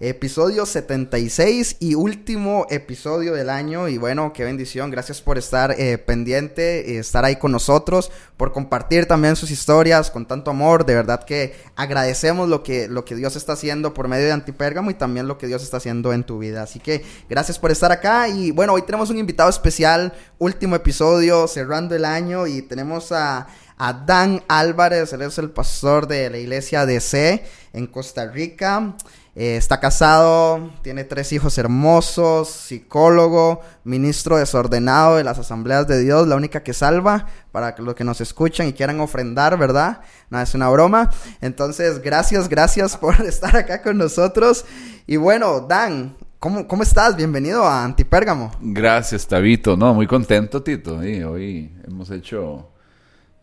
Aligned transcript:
episodio 0.00 0.66
76 0.66 1.76
y 1.80 1.94
último 1.94 2.66
episodio 2.70 3.32
del 3.32 3.50
año. 3.50 3.88
Y 3.88 3.98
bueno, 3.98 4.32
qué 4.32 4.44
bendición. 4.44 4.90
Gracias 4.90 5.20
por 5.22 5.38
estar 5.38 5.74
eh, 5.78 5.98
pendiente, 5.98 6.84
y 6.86 6.96
estar 6.96 7.24
ahí 7.24 7.36
con 7.36 7.52
nosotros, 7.52 8.10
por 8.36 8.52
compartir 8.52 9.06
también 9.06 9.36
sus 9.36 9.50
historias 9.50 10.10
con 10.10 10.26
tanto 10.26 10.50
amor. 10.50 10.84
De 10.84 10.94
verdad 10.94 11.24
que 11.24 11.54
agradecemos 11.76 12.48
lo 12.48 12.62
que, 12.62 12.88
lo 12.88 13.04
que 13.04 13.14
Dios 13.14 13.36
está 13.36 13.54
haciendo 13.54 13.94
por 13.94 14.08
medio 14.08 14.26
de 14.26 14.32
Antipérgamo 14.32 14.90
y 14.90 14.94
también 14.94 15.28
lo 15.28 15.38
que 15.38 15.46
Dios 15.46 15.62
está 15.62 15.78
haciendo 15.78 16.12
en 16.12 16.24
tu 16.24 16.38
vida. 16.38 16.62
Así 16.62 16.80
que 16.80 17.04
gracias 17.28 17.58
por 17.58 17.70
estar 17.70 17.92
acá. 17.92 18.28
Y 18.28 18.50
bueno, 18.50 18.74
hoy 18.74 18.82
tenemos 18.82 19.10
un 19.10 19.18
invitado 19.18 19.50
especial, 19.50 20.12
último 20.38 20.76
episodio, 20.76 21.48
cerrando 21.48 21.94
el 21.94 22.04
año. 22.04 22.46
Y 22.46 22.62
tenemos 22.62 23.12
a 23.12 23.46
a 23.78 23.92
Dan 23.92 24.42
Álvarez, 24.48 25.12
él 25.12 25.22
es 25.22 25.38
el 25.38 25.50
pastor 25.50 26.06
de 26.06 26.30
la 26.30 26.38
iglesia 26.38 26.86
DC 26.86 27.44
en 27.72 27.86
Costa 27.86 28.26
Rica. 28.26 28.96
Eh, 29.38 29.58
está 29.58 29.80
casado, 29.80 30.70
tiene 30.80 31.04
tres 31.04 31.30
hijos 31.30 31.58
hermosos, 31.58 32.48
psicólogo, 32.48 33.60
ministro 33.84 34.38
desordenado 34.38 35.16
de 35.16 35.24
las 35.24 35.38
asambleas 35.38 35.86
de 35.86 36.00
Dios, 36.00 36.26
la 36.26 36.36
única 36.36 36.62
que 36.62 36.72
salva 36.72 37.26
para 37.52 37.74
los 37.76 37.94
que 37.94 38.02
nos 38.02 38.22
escuchan 38.22 38.66
y 38.66 38.72
quieran 38.72 38.98
ofrendar, 38.98 39.58
¿verdad? 39.58 40.00
No, 40.30 40.40
es 40.40 40.54
una 40.54 40.70
broma. 40.70 41.10
Entonces, 41.42 42.00
gracias, 42.00 42.48
gracias 42.48 42.96
por 43.00 43.20
estar 43.20 43.54
acá 43.54 43.82
con 43.82 43.98
nosotros. 43.98 44.64
Y 45.06 45.18
bueno, 45.18 45.60
Dan, 45.60 46.16
¿Cómo, 46.38 46.66
¿Cómo, 46.66 46.82
estás? 46.82 47.14
Bienvenido 47.16 47.64
a 47.64 47.84
Antipérgamo. 47.84 48.52
Gracias, 48.60 49.26
Tabito. 49.26 49.76
No, 49.76 49.92
muy 49.92 50.06
contento, 50.06 50.62
Tito. 50.62 50.98
Hoy 50.98 51.72
hemos 51.86 52.10
hecho 52.10 52.70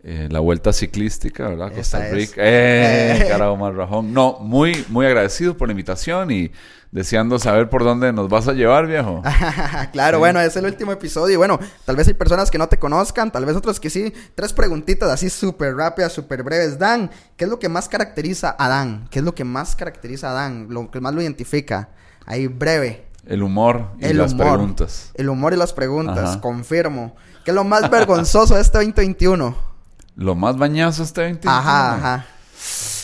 eh, 0.06 0.28
la 0.30 0.42
vuelta 0.42 0.74
ciclística, 0.74 1.48
¿verdad? 1.48 1.72
Costa 1.74 2.10
Rica. 2.10 2.36
¡Eh! 2.38 3.26
Carajo 3.30 3.56
más 3.56 3.74
rajón. 3.74 4.14
No, 4.14 4.38
muy, 4.42 4.86
muy 4.90 5.06
agradecido 5.06 5.56
por 5.56 5.70
la 5.70 5.72
invitación 5.72 6.30
y 6.30 6.52
deseando 6.92 7.40
saber 7.40 7.70
por 7.70 7.86
dónde 7.86 8.12
nos 8.12 8.28
vas 8.28 8.50
a 8.50 8.54
llevar, 8.54 8.86
viejo. 8.86 9.24
claro, 9.94 10.20
bueno, 10.20 10.42
es 10.42 10.58
el 10.58 10.66
último 10.66 10.92
episodio 10.92 11.36
y 11.36 11.38
bueno, 11.38 11.58
tal 11.86 11.96
vez 11.96 12.06
hay 12.10 12.16
personas 12.16 12.52
que 12.52 12.58
no 12.58 12.68
te 12.68 12.78
conozcan, 12.78 13.32
tal 13.32 13.46
vez 13.46 13.56
otros 13.56 13.80
que 13.80 13.90
sí. 13.90 14.14
Tres 14.36 14.52
preguntitas 14.52 15.10
así 15.10 15.30
súper 15.30 15.74
rápidas, 15.74 16.12
súper 16.12 16.44
breves. 16.44 16.78
Dan, 16.78 17.10
¿qué 17.38 17.46
es 17.46 17.50
lo 17.50 17.58
que 17.58 17.70
más 17.70 17.88
caracteriza 17.88 18.58
a 18.60 18.68
Dan? 18.68 19.08
¿Qué 19.10 19.20
es 19.20 19.26
lo 19.26 19.34
que 19.34 19.46
más 19.46 19.74
caracteriza 19.78 20.32
a 20.32 20.34
Dan? 20.34 20.68
Lo 20.70 20.92
que 20.92 21.00
más 21.00 21.14
lo 21.14 21.22
identifica. 21.22 21.92
Ahí 22.26 22.48
breve. 22.48 23.08
El 23.26 23.42
humor 23.42 23.92
y 24.02 24.12
las 24.12 24.34
preguntas. 24.34 25.12
El 25.14 25.30
humor 25.30 25.54
y 25.54 25.56
las 25.56 25.72
preguntas, 25.72 26.36
confirmo. 26.38 27.16
¿Qué 27.46 27.52
es 27.52 27.56
lo 27.56 27.64
más 27.64 27.90
vergonzoso 27.90 28.56
de 28.56 28.62
este 28.62 28.78
2021? 28.80 29.73
Lo 30.16 30.36
más 30.36 30.58
bañazo 30.58 31.04
este 31.04 31.22
20. 31.22 31.48
Ajá, 31.48 31.96
ajá. 31.96 32.26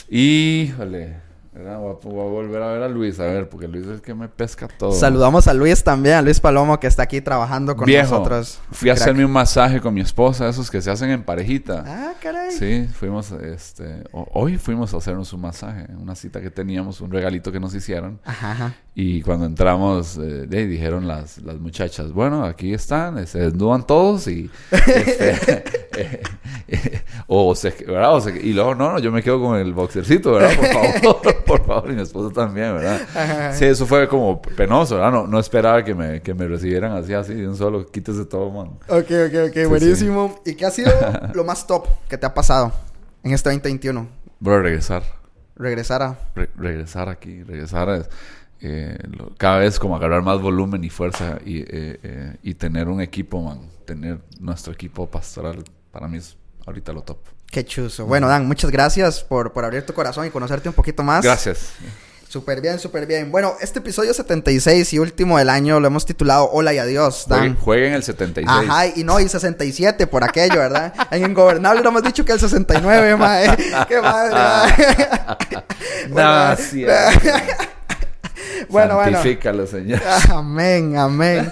Híjole. 0.10 1.29
Voy 1.60 1.68
a, 1.68 1.78
volver 2.24 2.62
a 2.62 2.72
ver 2.72 2.84
a 2.84 2.88
Luis, 2.88 3.20
a 3.20 3.26
ver, 3.26 3.50
porque 3.50 3.68
Luis 3.68 3.86
es 3.86 3.92
el 3.92 4.02
que 4.02 4.14
me 4.14 4.30
pesca 4.30 4.68
todo. 4.68 4.94
Saludamos 4.94 5.48
a 5.48 5.54
Luis 5.54 5.84
también, 5.84 6.16
a 6.16 6.22
Luis 6.22 6.40
Palomo, 6.40 6.80
que 6.80 6.88
está 6.88 7.04
aquí 7.04 7.20
trabajando 7.20 7.76
con 7.76 7.92
nosotros. 7.92 8.60
Fui 8.72 8.90
a 8.90 8.94
hacerme 8.94 9.26
un 9.26 9.32
masaje 9.32 9.82
con 9.82 9.94
mi 9.94 10.02
esposa, 10.02 10.48
esos 10.48 10.72
que 10.72 10.82
se 10.82 10.90
hacen 10.90 11.10
en 11.10 11.24
parejita. 11.24 11.84
Ah, 11.86 12.14
caray. 12.22 12.52
Sí, 12.52 12.88
fuimos, 12.94 13.32
este, 13.32 14.04
hoy 14.12 14.58
fuimos 14.58 14.94
a 14.94 14.98
hacernos 14.98 15.34
un 15.34 15.42
masaje, 15.42 15.88
una 16.00 16.16
cita 16.16 16.42
que 16.42 16.50
teníamos, 16.50 17.02
un 17.02 17.12
regalito 17.12 17.52
que 17.52 17.60
nos 17.60 17.76
hicieron. 17.76 18.20
Ajá. 18.23 18.73
Y 18.95 19.22
cuando 19.22 19.45
entramos, 19.45 20.17
eh, 20.17 20.45
dijeron 20.48 21.08
las, 21.08 21.39
las 21.39 21.58
muchachas, 21.58 22.12
bueno, 22.12 22.44
aquí 22.45 22.73
están, 22.73 23.26
se 23.28 23.39
desnudan 23.39 23.86
todos 23.86 24.28
y... 24.28 24.50
Este, 24.72 25.64
eh, 25.98 26.22
eh, 26.67 27.02
o, 27.28 27.56
se, 27.56 27.72
¿verdad? 27.86 28.16
O 28.16 28.22
se, 28.22 28.32
y 28.39 28.54
luego, 28.54 28.76
no, 28.76 28.94
no, 28.94 29.00
yo 29.00 29.12
me 29.12 29.22
quedo 29.22 29.42
con 29.42 29.58
el 29.58 29.73
boxercito, 29.73 30.33
¿verdad? 30.33 30.56
Por 30.56 30.67
favor. 30.67 31.45
por 31.49 31.65
favor, 31.65 31.92
y 31.92 31.95
mi 31.95 32.02
esposo 32.04 32.30
también, 32.30 32.76
¿verdad? 32.76 33.54
Sí, 33.54 33.65
eso 33.65 33.87
fue 33.87 34.08
como 34.08 34.39
penoso, 34.39 34.95
¿verdad? 34.95 35.11
No, 35.11 35.26
no 35.26 35.39
esperaba 35.39 35.83
que 35.83 35.95
me, 35.95 36.21
que 36.21 36.33
me 36.36 36.48
recibieran 36.48 36.92
así, 36.92 37.14
así, 37.14 37.33
de 37.33 37.48
un 37.48 37.58
solo, 37.58 37.87
quítese 37.87 38.26
todo, 38.26 38.52
man. 38.52 38.67
Ok, 38.87 39.10
ok, 39.27 39.49
ok, 39.49 39.67
buenísimo. 39.67 40.39
¿Y 40.45 40.54
qué 40.54 40.65
ha 40.67 40.71
sido 40.71 40.92
lo 41.33 41.43
más 41.43 41.65
top 41.65 41.88
que 42.08 42.17
te 42.20 42.26
ha 42.27 42.33
pasado 42.33 42.71
en 43.23 43.33
este 43.33 43.49
2021? 43.49 44.08
Bro, 44.39 44.61
regresar. 44.61 45.02
Regresar 45.55 46.04
a... 46.04 46.20
regresar 46.55 47.09
aquí, 47.09 47.43
regresar 47.43 47.89
a... 47.89 48.08
Eh, 48.61 48.98
cada 49.38 49.59
vez 49.59 49.80
como 49.80 49.95
agarrar 49.95 50.21
más 50.21 50.42
volumen 50.42 50.83
y 50.83 50.89
fuerza 50.89 51.39
y, 51.45 51.59
eh, 51.61 51.65
eh, 52.04 52.36
y 52.43 52.54
tener 52.54 52.89
un 52.89 53.02
equipo, 53.02 53.42
man. 53.42 53.70
Tener 53.86 54.20
nuestro 54.39 54.71
equipo 54.73 55.09
pastoral, 55.09 55.64
para 55.92 56.08
mí 56.08 56.17
es 56.17 56.38
ahorita 56.65 56.93
lo 56.93 57.02
top. 57.02 57.20
Qué 57.52 57.65
chuzo. 57.65 58.05
Bueno, 58.05 58.27
Dan, 58.27 58.47
muchas 58.47 58.70
gracias 58.70 59.23
por, 59.23 59.53
por 59.53 59.65
abrir 59.65 59.86
tu 59.86 59.93
corazón 59.93 60.25
y 60.25 60.30
conocerte 60.30 60.70
un 60.70 60.75
poquito 60.75 61.03
más. 61.03 61.23
Gracias. 61.23 61.71
Súper 62.30 62.61
bien, 62.61 62.77
súper 62.77 63.08
bien. 63.08 63.31
Bueno, 63.31 63.55
este 63.59 63.80
episodio 63.80 64.14
76 64.14 64.93
y 64.93 64.99
último 64.99 65.39
del 65.39 65.49
año 65.49 65.80
lo 65.80 65.87
hemos 65.87 66.05
titulado 66.05 66.47
Hola 66.52 66.71
y 66.75 66.77
Adiós. 66.77 67.25
Dan. 67.27 67.55
Jueguen, 67.55 67.93
el 67.93 68.03
76. 68.03 68.70
Ajá, 68.70 68.86
y 68.86 69.03
no, 69.03 69.20
y 69.20 69.27
67 69.27 70.05
por 70.05 70.23
aquello, 70.23 70.59
¿verdad? 70.59 70.93
en 71.09 71.25
Ingobernable 71.25 71.81
lo 71.81 71.89
hemos 71.89 72.03
dicho 72.03 72.23
que 72.23 72.33
el 72.33 72.39
69, 72.39 73.15
mae. 73.15 73.47
¡Qué 73.87 73.99
madre, 73.99 74.36
bueno, 78.70 78.95
bueno. 78.95 79.17
Santifícalo, 79.17 79.65
Señor. 79.65 79.99
Amén, 80.30 80.97
amén. 80.97 81.52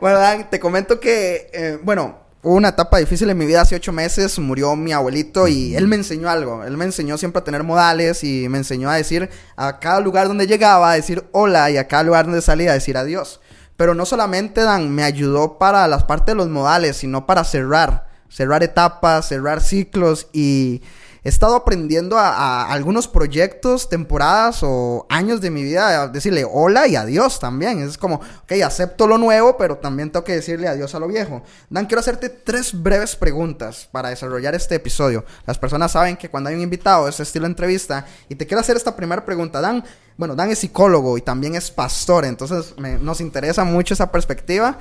bueno, 0.00 0.18
Dan, 0.18 0.50
te 0.50 0.58
comento 0.58 0.98
que, 0.98 1.50
eh, 1.52 1.78
bueno 1.84 2.26
Hubo 2.40 2.54
una 2.54 2.68
etapa 2.68 2.98
difícil 2.98 3.28
en 3.30 3.36
mi 3.36 3.46
vida 3.46 3.62
hace 3.62 3.74
ocho 3.74 3.92
meses, 3.92 4.38
murió 4.38 4.76
mi 4.76 4.92
abuelito 4.92 5.48
y 5.48 5.74
él 5.74 5.88
me 5.88 5.96
enseñó 5.96 6.30
algo. 6.30 6.62
Él 6.62 6.76
me 6.76 6.84
enseñó 6.84 7.18
siempre 7.18 7.40
a 7.40 7.44
tener 7.44 7.64
modales 7.64 8.22
y 8.22 8.48
me 8.48 8.58
enseñó 8.58 8.88
a 8.90 8.94
decir 8.94 9.28
a 9.56 9.80
cada 9.80 9.98
lugar 9.98 10.28
donde 10.28 10.46
llegaba, 10.46 10.92
a 10.92 10.94
decir 10.94 11.28
hola 11.32 11.68
y 11.72 11.78
a 11.78 11.88
cada 11.88 12.04
lugar 12.04 12.26
donde 12.26 12.40
salía, 12.40 12.70
a 12.70 12.74
decir 12.74 12.96
adiós. 12.96 13.40
Pero 13.76 13.96
no 13.96 14.06
solamente 14.06 14.60
Dan, 14.60 14.94
me 14.94 15.02
ayudó 15.02 15.58
para 15.58 15.88
las 15.88 16.04
partes 16.04 16.26
de 16.26 16.36
los 16.36 16.48
modales, 16.48 16.98
sino 16.98 17.26
para 17.26 17.42
cerrar, 17.42 18.06
cerrar 18.28 18.62
etapas, 18.62 19.26
cerrar 19.26 19.60
ciclos 19.60 20.28
y 20.32 20.82
he 21.24 21.28
estado 21.28 21.56
aprendiendo 21.56 22.18
a, 22.18 22.70
algunos 22.70 23.08
proyectos, 23.08 23.88
temporadas 23.88 24.60
o 24.62 25.06
años 25.08 25.40
de 25.40 25.50
mi 25.50 25.62
vida, 25.62 26.02
a 26.02 26.08
decirle 26.08 26.46
hola 26.50 26.86
y 26.86 26.96
adiós 26.96 27.40
también. 27.40 27.80
Es 27.80 27.98
como, 27.98 28.16
ok, 28.16 28.52
acepto 28.64 29.06
lo 29.06 29.18
nuevo, 29.18 29.56
pero 29.56 29.78
también 29.78 30.10
tengo 30.10 30.24
que 30.24 30.34
decirle 30.34 30.68
adiós 30.68 30.94
a 30.94 30.98
lo 30.98 31.08
viejo. 31.08 31.42
Dan, 31.70 31.86
quiero 31.86 32.00
hacerte 32.00 32.28
tres 32.28 32.80
breves 32.80 33.16
preguntas 33.16 33.88
para 33.90 34.10
desarrollar 34.10 34.54
este 34.54 34.76
episodio. 34.76 35.24
Las 35.46 35.58
personas 35.58 35.92
saben 35.92 36.16
que 36.16 36.30
cuando 36.30 36.50
hay 36.50 36.56
un 36.56 36.62
invitado 36.62 37.08
es 37.08 37.20
estilo 37.20 37.46
entrevista 37.46 38.06
y 38.28 38.34
te 38.34 38.46
quiero 38.46 38.60
hacer 38.60 38.76
esta 38.76 38.94
primera 38.96 39.24
pregunta. 39.24 39.60
Dan, 39.60 39.84
bueno, 40.16 40.34
Dan 40.34 40.50
es 40.50 40.58
psicólogo 40.58 41.16
y 41.18 41.22
también 41.22 41.54
es 41.54 41.70
pastor, 41.70 42.24
entonces 42.24 42.74
nos 42.78 43.20
interesa 43.20 43.64
mucho 43.64 43.94
esa 43.94 44.10
perspectiva 44.10 44.78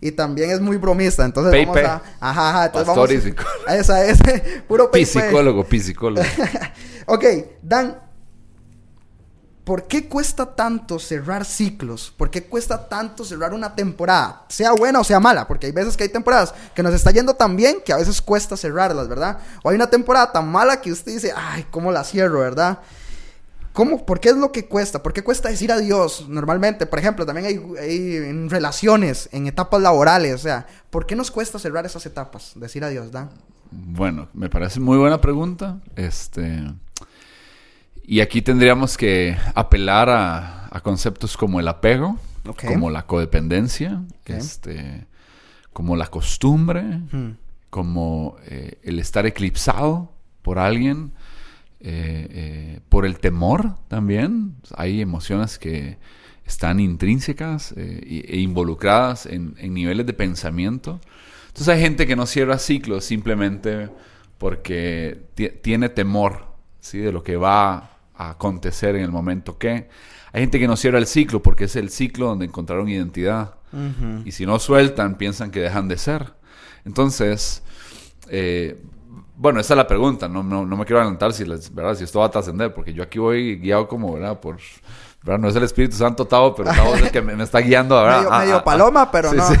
y 0.00 0.12
también 0.12 0.50
es 0.50 0.60
muy 0.60 0.76
bromista. 0.76 1.24
Entonces 1.24 1.66
vamos 1.66 1.76
a. 1.78 2.02
Ajá, 2.20 2.50
ajá. 2.50 2.66
Entonces 2.66 2.88
vamos 2.88 3.10
a 3.66 3.76
esa 3.76 4.04
es. 4.04 4.18
Puro 4.68 4.90
Psicólogo, 4.92 5.66
psicólogo. 5.68 6.26
ok, 7.06 7.24
Dan. 7.62 8.08
¿Por 9.64 9.86
qué 9.86 10.08
cuesta 10.08 10.56
tanto 10.56 10.98
cerrar 10.98 11.44
ciclos? 11.44 12.10
¿Por 12.16 12.30
qué 12.30 12.44
cuesta 12.44 12.88
tanto 12.88 13.22
cerrar 13.22 13.52
una 13.52 13.74
temporada? 13.74 14.46
Sea 14.48 14.72
buena 14.72 14.98
o 14.98 15.04
sea 15.04 15.20
mala, 15.20 15.46
porque 15.46 15.66
hay 15.66 15.72
veces 15.72 15.94
que 15.94 16.04
hay 16.04 16.08
temporadas 16.08 16.54
que 16.74 16.82
nos 16.82 16.94
está 16.94 17.10
yendo 17.10 17.34
tan 17.34 17.54
bien 17.54 17.82
que 17.84 17.92
a 17.92 17.98
veces 17.98 18.22
cuesta 18.22 18.56
cerrarlas, 18.56 19.08
¿verdad? 19.08 19.40
O 19.62 19.68
hay 19.68 19.74
una 19.76 19.90
temporada 19.90 20.32
tan 20.32 20.50
mala 20.50 20.80
que 20.80 20.90
usted 20.90 21.12
dice, 21.12 21.34
ay, 21.36 21.66
¿cómo 21.70 21.92
la 21.92 22.02
cierro, 22.02 22.40
verdad? 22.40 22.78
¿Cómo? 23.78 24.04
¿Por 24.04 24.18
qué 24.18 24.30
es 24.30 24.36
lo 24.36 24.50
que 24.50 24.66
cuesta? 24.66 25.04
¿Por 25.04 25.12
qué 25.12 25.22
cuesta 25.22 25.48
decir 25.48 25.70
adiós 25.70 26.26
normalmente? 26.28 26.84
Por 26.84 26.98
ejemplo, 26.98 27.24
también 27.24 27.46
hay, 27.46 28.16
en 28.16 28.50
relaciones, 28.50 29.28
en 29.30 29.46
etapas 29.46 29.80
laborales, 29.80 30.34
o 30.34 30.38
sea, 30.38 30.66
¿por 30.90 31.06
qué 31.06 31.14
nos 31.14 31.30
cuesta 31.30 31.60
cerrar 31.60 31.86
esas 31.86 32.04
etapas? 32.04 32.54
Decir 32.56 32.82
adiós, 32.82 33.12
Dan. 33.12 33.30
Bueno, 33.70 34.30
me 34.34 34.50
parece 34.50 34.80
muy 34.80 34.98
buena 34.98 35.20
pregunta. 35.20 35.78
Este. 35.94 36.64
Y 38.02 38.18
aquí 38.20 38.42
tendríamos 38.42 38.96
que 38.96 39.36
apelar 39.54 40.10
a, 40.10 40.80
conceptos 40.82 41.36
como 41.36 41.60
el 41.60 41.68
apego, 41.68 42.18
como 42.66 42.90
la 42.90 43.06
codependencia, 43.06 44.02
este, 44.24 45.06
como 45.72 45.94
la 45.94 46.08
costumbre, 46.08 46.98
como 47.70 48.38
eh, 48.46 48.80
el 48.82 48.98
estar 48.98 49.24
eclipsado 49.24 50.10
por 50.42 50.58
alguien 50.58 51.12
eh, 51.80 52.26
eh, 52.30 52.80
por 52.88 53.06
el 53.06 53.18
temor 53.18 53.76
también. 53.88 54.56
Hay 54.76 55.00
emociones 55.00 55.58
que 55.58 55.98
están 56.44 56.80
intrínsecas 56.80 57.74
eh, 57.76 58.24
e 58.28 58.38
involucradas 58.38 59.26
en, 59.26 59.54
niveles 59.72 60.06
de 60.06 60.12
pensamiento. 60.12 61.00
Entonces 61.48 61.68
hay 61.68 61.80
gente 61.80 62.06
que 62.06 62.16
no 62.16 62.26
cierra 62.26 62.58
ciclos 62.58 63.04
simplemente 63.04 63.90
porque 64.38 65.22
tiene 65.62 65.88
temor, 65.88 66.46
¿sí? 66.80 66.98
De 66.98 67.12
lo 67.12 67.22
que 67.22 67.36
va 67.36 67.90
a 68.14 68.30
acontecer 68.30 68.96
en 68.96 69.02
el 69.02 69.10
momento 69.10 69.58
que. 69.58 69.88
Hay 70.30 70.42
gente 70.42 70.58
que 70.58 70.68
no 70.68 70.76
cierra 70.76 70.98
el 70.98 71.06
ciclo 71.06 71.42
porque 71.42 71.64
es 71.64 71.76
el 71.76 71.88
ciclo 71.90 72.26
donde 72.26 72.44
encontraron 72.44 72.88
identidad. 72.88 73.54
Y 74.24 74.32
si 74.32 74.46
no 74.46 74.58
sueltan, 74.58 75.16
piensan 75.16 75.50
que 75.50 75.60
dejan 75.60 75.88
de 75.88 75.98
ser. 75.98 76.32
Entonces, 76.84 77.62
eh, 78.28 78.80
bueno, 79.38 79.60
esa 79.60 79.74
es 79.74 79.76
la 79.78 79.86
pregunta. 79.86 80.28
No, 80.28 80.42
no, 80.42 80.66
no 80.66 80.76
me 80.76 80.84
quiero 80.84 81.00
adelantar 81.00 81.32
si, 81.32 81.44
¿verdad? 81.44 81.94
si 81.94 82.02
esto 82.02 82.18
va 82.18 82.26
a 82.26 82.30
trascender, 82.30 82.74
porque 82.74 82.92
yo 82.92 83.04
aquí 83.04 83.20
voy 83.20 83.56
guiado 83.56 83.86
como, 83.86 84.14
¿verdad? 84.14 84.40
Por 84.40 84.58
no 85.24 85.48
es 85.48 85.56
el 85.56 85.64
Espíritu 85.64 85.96
Santo 85.96 86.26
Tavo, 86.26 86.54
pero 86.54 86.70
Tavo 86.70 86.94
es 86.94 87.02
el 87.02 87.10
que 87.10 87.20
me, 87.20 87.42
está 87.42 87.58
guiando, 87.58 87.96
¿verdad? 87.96 88.18
Medio, 88.18 88.38
medio 88.38 88.64
paloma, 88.64 89.10
pero 89.10 89.34
no. 89.34 89.46
Ahí 89.46 89.56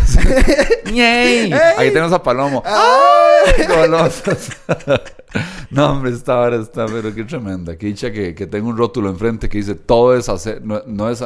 tenemos 1.92 2.12
a 2.12 2.22
Palomo. 2.22 2.62
¡Ay! 2.64 3.18
no, 5.70 5.90
hombre, 5.90 6.12
esta 6.12 6.38
hora 6.38 6.56
está, 6.56 6.86
pero 6.86 7.14
qué 7.14 7.24
tremenda. 7.24 7.76
Qué 7.76 7.86
dicha 7.86 8.10
que, 8.10 8.34
que 8.34 8.46
tengo 8.46 8.68
un 8.68 8.76
rótulo 8.76 9.10
enfrente 9.10 9.48
que 9.48 9.58
dice, 9.58 9.74
todo 9.74 10.16
es, 10.16 10.30
no, 10.86 11.10
es 11.10 11.22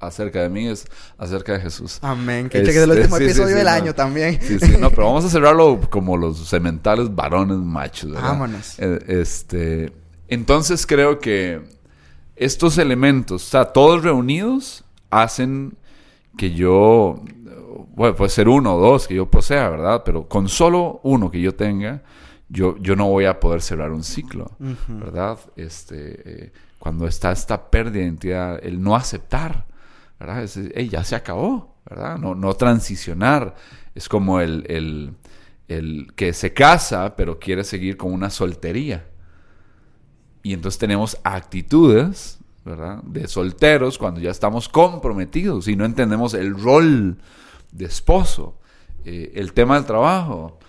acerca 0.00 0.42
de 0.42 0.48
mí, 0.48 0.68
es 0.68 0.86
acerca 1.16 1.54
de 1.54 1.60
Jesús. 1.60 1.98
Amén. 2.02 2.48
Qué 2.48 2.60
dicha 2.60 2.72
que 2.72 2.78
es 2.78 2.84
el 2.84 2.90
este, 2.90 3.02
último 3.02 3.16
episodio 3.18 3.56
del 3.56 3.68
año 3.68 3.94
también. 3.94 4.38
Sí, 4.42 4.58
sí, 4.58 4.76
no, 4.78 4.90
pero 4.90 5.06
vamos 5.06 5.24
a 5.24 5.28
cerrarlo 5.30 5.80
como 5.90 6.16
los 6.16 6.48
sementales 6.48 7.14
varones 7.14 7.58
machos, 7.58 8.10
¿verdad? 8.10 8.28
Vámonos. 8.28 8.78
Eh, 8.78 8.98
este, 9.08 9.92
entonces 10.28 10.86
creo 10.86 11.18
que 11.18 11.75
estos 12.36 12.78
elementos, 12.78 13.46
o 13.46 13.50
sea, 13.50 13.64
todos 13.66 14.02
reunidos, 14.02 14.84
hacen 15.10 15.76
que 16.36 16.52
yo, 16.52 17.22
bueno, 17.94 18.14
puede 18.14 18.30
ser 18.30 18.48
uno 18.48 18.76
o 18.76 18.80
dos 18.80 19.08
que 19.08 19.14
yo 19.14 19.30
posea, 19.30 19.68
¿verdad? 19.70 20.02
Pero 20.04 20.28
con 20.28 20.48
solo 20.48 21.00
uno 21.02 21.30
que 21.30 21.40
yo 21.40 21.54
tenga, 21.54 22.02
yo, 22.48 22.76
yo 22.78 22.94
no 22.94 23.08
voy 23.08 23.24
a 23.24 23.40
poder 23.40 23.62
cerrar 23.62 23.90
un 23.90 24.04
ciclo, 24.04 24.52
¿verdad? 24.88 25.38
Este, 25.56 26.44
eh, 26.44 26.52
cuando 26.78 27.06
está 27.06 27.32
esta 27.32 27.70
pérdida 27.70 27.94
de 27.94 28.04
identidad, 28.04 28.58
el 28.62 28.82
no 28.82 28.94
aceptar, 28.94 29.66
¿verdad? 30.20 30.44
Es, 30.44 30.58
ya 30.90 31.02
se 31.04 31.16
acabó, 31.16 31.74
¿verdad? 31.88 32.18
No, 32.18 32.34
no 32.34 32.54
transicionar. 32.54 33.54
Es 33.94 34.08
como 34.08 34.40
el, 34.40 34.64
el, 34.68 35.14
el 35.68 36.12
que 36.14 36.32
se 36.32 36.52
casa, 36.52 37.16
pero 37.16 37.38
quiere 37.38 37.64
seguir 37.64 37.96
con 37.96 38.12
una 38.12 38.30
soltería. 38.30 39.06
Y 40.46 40.52
entonces 40.52 40.78
tenemos 40.78 41.18
actitudes, 41.24 42.38
¿verdad? 42.64 43.02
De 43.02 43.26
solteros 43.26 43.98
cuando 43.98 44.20
ya 44.20 44.30
estamos 44.30 44.68
comprometidos 44.68 45.66
y 45.66 45.74
no 45.74 45.84
entendemos 45.84 46.34
el 46.34 46.56
rol 46.56 47.18
de 47.72 47.84
esposo. 47.84 48.56
Eh, 49.04 49.32
el 49.34 49.52
tema 49.54 49.74
del 49.74 49.86
trabajo. 49.86 50.60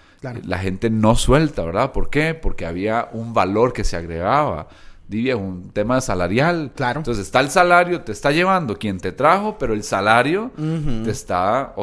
La 0.46 0.58
gente 0.58 0.90
no 0.90 1.16
suelta, 1.16 1.64
¿verdad? 1.64 1.92
¿Por 1.92 2.10
qué? 2.10 2.34
Porque 2.34 2.66
había 2.66 3.10
un 3.12 3.36
valor 3.36 3.72
que 3.72 3.84
se 3.84 3.96
agregaba. 3.96 4.68
Divia, 5.08 5.38
un 5.38 5.70
tema 5.70 6.02
salarial. 6.02 6.72
Claro. 6.76 7.02
Entonces 7.02 7.28
está 7.28 7.40
el 7.40 7.52
salario, 7.52 8.02
te 8.02 8.14
está 8.14 8.32
llevando 8.32 8.80
quien 8.80 9.00
te 9.00 9.12
trajo, 9.12 9.60
pero 9.60 9.76
el 9.76 9.84
salario 9.84 10.50
te 10.56 11.12
está, 11.12 11.76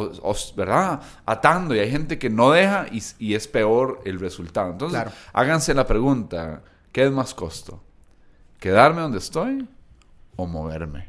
¿verdad? 0.57 1.01
Atando. 1.25 1.77
Y 1.77 1.79
hay 1.79 1.93
gente 1.93 2.19
que 2.19 2.29
no 2.29 2.51
deja 2.51 2.87
y, 2.91 3.35
es 3.35 3.47
peor 3.47 4.01
el 4.05 4.19
resultado. 4.19 4.73
Entonces, 4.73 5.01
háganse 5.33 5.75
la 5.75 5.87
pregunta, 5.87 6.61
¿qué 6.95 7.05
es 7.05 7.11
más 7.11 7.35
costo? 7.35 7.83
¿Quedarme 8.61 9.03
donde 9.03 9.19
estoy 9.19 9.69
o 10.37 10.47
moverme? 10.47 11.09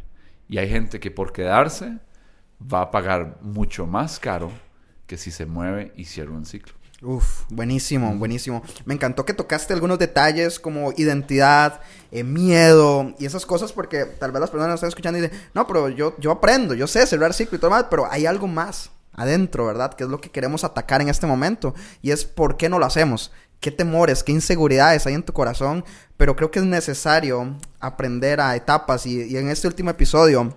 Y 0.50 0.58
hay 0.58 0.68
gente 0.68 1.00
que 1.00 1.12
por 1.12 1.32
quedarse 1.32 2.00
va 2.62 2.82
a 2.82 2.92
pagar 2.92 3.38
mucho 3.42 3.86
más 3.86 4.20
caro 4.20 4.52
que 5.06 5.16
si 5.16 5.30
se 5.30 5.46
mueve 5.46 5.94
y 5.96 6.06
cierra 6.06 6.32
un 6.32 6.46
ciclo. 6.46 6.74
Uf, 7.04 7.44
buenísimo, 7.50 8.16
buenísimo. 8.16 8.64
Me 8.86 8.96
encantó 8.96 9.26
que 9.26 9.34
tocaste 9.36 9.74
algunos 9.74 10.00
detalles 10.00 10.60
como 10.60 10.92
identidad, 10.98 11.82
eh, 12.12 12.24
miedo 12.24 13.14
y 13.20 13.26
esas 13.28 13.46
cosas 13.46 13.72
porque 13.72 14.06
tal 14.06 14.32
vez 14.32 14.42
las 14.42 14.50
personas 14.50 14.76
están 14.76 14.90
escuchando 14.90 15.20
y 15.20 15.22
dicen, 15.22 15.40
no, 15.54 15.68
pero 15.68 15.90
yo, 15.90 16.16
yo 16.18 16.32
aprendo, 16.32 16.74
yo 16.74 16.88
sé 16.88 17.06
cerrar 17.06 17.34
ciclo 17.34 17.58
y 17.58 17.60
todo 17.60 17.70
más, 17.70 17.86
pero 17.92 18.12
hay 18.12 18.26
algo 18.26 18.48
más 18.48 18.90
adentro, 19.16 19.66
¿verdad? 19.66 19.94
Que 19.94 20.04
es 20.04 20.10
lo 20.10 20.20
que 20.20 20.32
queremos 20.32 20.64
atacar 20.64 21.02
en 21.02 21.10
este 21.10 21.28
momento 21.28 21.74
y 22.02 22.12
es 22.12 22.26
por 22.26 22.58
qué 22.58 22.70
no 22.70 22.80
lo 22.80 22.86
hacemos 22.86 23.32
qué 23.60 23.72
temores, 23.72 24.24
qué 24.24 24.32
inseguridades 24.32 25.06
hay 25.06 25.14
en 25.14 25.24
tu 25.24 25.34
corazón, 25.34 25.84
pero 26.18 26.36
creo 26.36 26.52
que 26.52 26.60
es 26.60 26.66
necesario 26.66 27.56
aprender 27.80 28.40
a 28.40 28.56
etapas 28.56 29.06
y, 29.06 29.38
en 29.38 29.50
este 29.50 29.68
último 29.68 29.90
episodio 29.90 30.56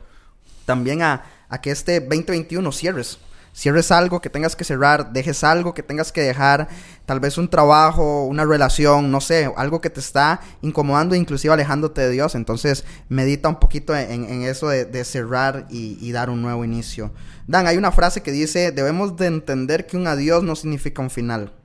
también 0.64 1.02
a, 1.02 1.24
que 1.62 1.70
este 1.70 2.00
2021 2.00 2.70
cierres. 2.72 3.18
Cierres 3.54 3.90
algo 3.90 4.20
que 4.20 4.30
tengas 4.30 4.54
que 4.54 4.62
cerrar, 4.62 5.12
dejes 5.12 5.42
algo 5.42 5.74
que 5.74 5.82
tengas 5.82 6.12
que 6.12 6.20
dejar, 6.20 6.68
tal 7.06 7.18
vez 7.18 7.38
un 7.38 7.48
trabajo, 7.48 8.24
una 8.26 8.44
relación, 8.44 9.10
no 9.10 9.20
sé, 9.20 9.50
algo 9.56 9.80
que 9.80 9.90
te 9.90 9.98
está 9.98 10.40
incomodando, 10.62 11.16
inclusive 11.16 11.54
alejándote 11.54 12.02
de 12.02 12.10
Dios. 12.10 12.36
Entonces, 12.36 12.84
medita 13.08 13.48
un 13.48 13.58
poquito 13.58 13.96
en, 13.96 14.42
eso 14.42 14.68
de, 14.68 15.04
cerrar 15.04 15.66
y, 15.70 15.98
y, 16.00 16.12
dar 16.12 16.30
un 16.30 16.40
nuevo 16.40 16.64
inicio. 16.64 17.10
Dan, 17.48 17.66
hay 17.66 17.78
una 17.78 17.90
frase 17.90 18.22
que 18.22 18.30
dice, 18.30 18.70
debemos 18.70 19.16
de 19.16 19.26
entender 19.26 19.86
que 19.86 19.96
un 19.96 20.06
adiós 20.06 20.44
no 20.44 20.54
significa 20.54 21.02
un 21.02 21.10
final 21.10 21.57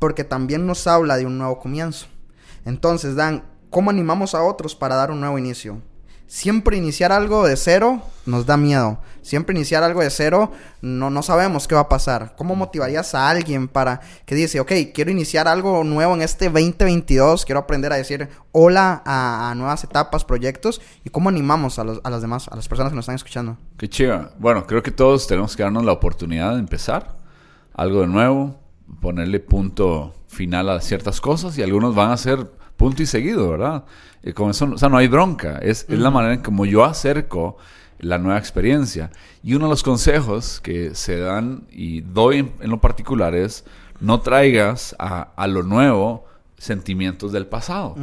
porque 0.00 0.24
también 0.24 0.66
nos 0.66 0.88
habla 0.88 1.16
de 1.16 1.26
un 1.26 1.38
nuevo 1.38 1.60
comienzo. 1.60 2.06
Entonces, 2.64 3.14
Dan, 3.14 3.44
¿cómo 3.70 3.90
animamos 3.90 4.34
a 4.34 4.42
otros 4.42 4.74
para 4.74 4.96
dar 4.96 5.12
un 5.12 5.20
nuevo 5.20 5.38
inicio? 5.38 5.80
Siempre 6.26 6.76
iniciar 6.76 7.10
algo 7.10 7.44
de 7.44 7.56
cero 7.56 8.02
nos 8.24 8.46
da 8.46 8.56
miedo. 8.56 9.00
Siempre 9.20 9.54
iniciar 9.54 9.82
algo 9.82 10.00
de 10.00 10.10
cero 10.10 10.52
no, 10.80 11.10
no 11.10 11.22
sabemos 11.22 11.66
qué 11.66 11.74
va 11.74 11.82
a 11.82 11.88
pasar. 11.88 12.36
¿Cómo 12.36 12.54
motivarías 12.54 13.16
a 13.16 13.28
alguien 13.28 13.66
para 13.66 14.00
que 14.26 14.36
dice, 14.36 14.60
ok, 14.60 14.70
quiero 14.94 15.10
iniciar 15.10 15.48
algo 15.48 15.82
nuevo 15.82 16.14
en 16.14 16.22
este 16.22 16.44
2022, 16.44 17.44
quiero 17.44 17.58
aprender 17.58 17.92
a 17.92 17.96
decir 17.96 18.28
hola 18.52 19.02
a, 19.04 19.52
nuevas 19.56 19.82
etapas, 19.82 20.24
proyectos? 20.24 20.80
¿Y 21.04 21.10
cómo 21.10 21.28
animamos 21.28 21.80
a, 21.80 21.84
los, 21.84 22.00
a 22.04 22.10
las 22.10 22.22
demás, 22.22 22.46
a 22.46 22.54
las 22.54 22.68
personas 22.68 22.92
que 22.92 22.96
nos 22.96 23.02
están 23.02 23.16
escuchando? 23.16 23.58
Qué 23.76 23.88
chido. 23.88 24.30
Bueno, 24.38 24.68
creo 24.68 24.84
que 24.84 24.92
todos 24.92 25.26
tenemos 25.26 25.56
que 25.56 25.64
darnos 25.64 25.84
la 25.84 25.92
oportunidad 25.92 26.52
de 26.52 26.60
empezar 26.60 27.18
algo 27.74 28.02
de 28.02 28.06
nuevo, 28.06 28.56
ponerle 29.00 29.40
punto 29.40 30.14
final 30.28 30.68
a 30.68 30.80
ciertas 30.80 31.20
cosas 31.20 31.56
y 31.58 31.62
algunos 31.62 31.94
van 31.94 32.10
a 32.10 32.16
ser 32.16 32.50
punto 32.76 33.02
y 33.02 33.06
seguido, 33.06 33.50
¿verdad? 33.50 33.84
Y 34.22 34.32
con 34.32 34.50
eso, 34.50 34.66
o 34.72 34.78
sea, 34.78 34.88
no 34.88 34.96
hay 34.96 35.08
bronca. 35.08 35.58
Es, 35.58 35.86
es 35.88 35.98
la 35.98 36.10
manera 36.10 36.34
en 36.34 36.40
como 36.40 36.64
yo 36.64 36.84
acerco 36.84 37.56
la 37.98 38.18
nueva 38.18 38.38
experiencia. 38.38 39.10
Y 39.42 39.54
uno 39.54 39.66
de 39.66 39.70
los 39.70 39.82
consejos 39.82 40.60
que 40.60 40.94
se 40.94 41.18
dan 41.18 41.64
y 41.70 42.00
doy 42.00 42.38
en, 42.38 42.70
lo 42.70 42.80
particular 42.80 43.34
es 43.34 43.64
no 44.00 44.20
traigas 44.20 44.96
a, 44.98 45.32
a 45.36 45.46
lo 45.46 45.62
nuevo 45.62 46.24
sentimientos 46.60 47.32
del 47.32 47.46
pasado. 47.46 47.94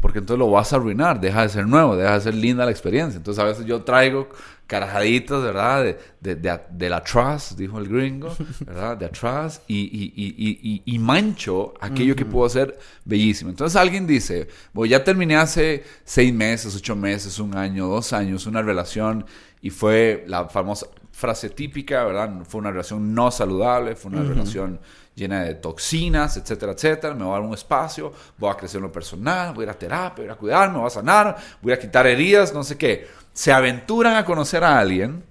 Porque 0.00 0.18
entonces 0.18 0.38
lo 0.38 0.50
vas 0.50 0.72
a 0.72 0.76
arruinar, 0.76 1.20
deja 1.20 1.42
de 1.42 1.48
ser 1.48 1.66
nuevo, 1.66 1.96
deja 1.96 2.14
de 2.14 2.20
ser 2.20 2.34
linda 2.34 2.64
la 2.66 2.70
experiencia. 2.70 3.16
Entonces 3.16 3.42
a 3.42 3.46
veces 3.46 3.64
yo 3.64 3.82
traigo 3.82 4.28
carajaditas, 4.66 5.42
¿verdad? 5.42 5.84
De, 6.20 6.34
de, 6.36 6.60
de, 6.70 6.88
la 6.88 7.02
trust, 7.02 7.52
dijo 7.52 7.78
el 7.78 7.88
gringo, 7.88 8.34
¿verdad? 8.66 8.96
De 8.96 9.06
atrás 9.06 9.62
y, 9.66 9.76
y, 9.76 10.12
y, 10.16 10.82
y, 10.84 10.98
mancho 10.98 11.74
aquello 11.80 12.16
que 12.16 12.24
puedo 12.24 12.46
hacer 12.46 12.78
bellísimo. 13.04 13.50
Entonces 13.50 13.76
alguien 13.76 14.06
dice, 14.06 14.48
bueno, 14.72 14.90
ya 14.90 15.04
terminé 15.04 15.36
hace 15.36 15.84
seis 16.04 16.32
meses, 16.32 16.74
ocho 16.74 16.96
meses, 16.96 17.38
un 17.38 17.56
año, 17.56 17.86
dos 17.88 18.12
años, 18.12 18.46
una 18.46 18.62
relación 18.62 19.26
y 19.60 19.70
fue 19.70 20.24
la 20.26 20.48
famosa 20.48 20.86
frase 21.14 21.50
típica, 21.50 22.04
¿verdad? 22.04 22.28
Fue 22.46 22.60
una 22.60 22.72
relación 22.72 23.14
no 23.14 23.30
saludable, 23.30 23.94
fue 23.94 24.10
una 24.10 24.22
relación 24.24 24.80
llena 25.14 25.44
de 25.44 25.54
toxinas, 25.54 26.36
etcétera, 26.36 26.72
etcétera. 26.72 27.14
Me 27.14 27.22
voy 27.22 27.30
a 27.30 27.38
dar 27.38 27.48
un 27.48 27.54
espacio, 27.54 28.12
voy 28.36 28.50
a 28.50 28.54
crecer 28.56 28.78
en 28.78 28.82
lo 28.82 28.92
personal, 28.92 29.54
voy 29.54 29.62
a 29.62 29.66
ir 29.66 29.70
a 29.70 29.78
terapia, 29.78 30.24
voy 30.24 30.32
a 30.32 30.36
cuidarme, 30.36 30.78
voy 30.78 30.88
a 30.88 30.90
sanar, 30.90 31.36
voy 31.62 31.72
a 31.72 31.78
quitar 31.78 32.08
heridas, 32.08 32.52
no 32.52 32.64
sé 32.64 32.76
qué. 32.76 33.06
Se 33.32 33.52
aventuran 33.52 34.16
a 34.16 34.24
conocer 34.24 34.64
a 34.64 34.78
alguien, 34.78 35.22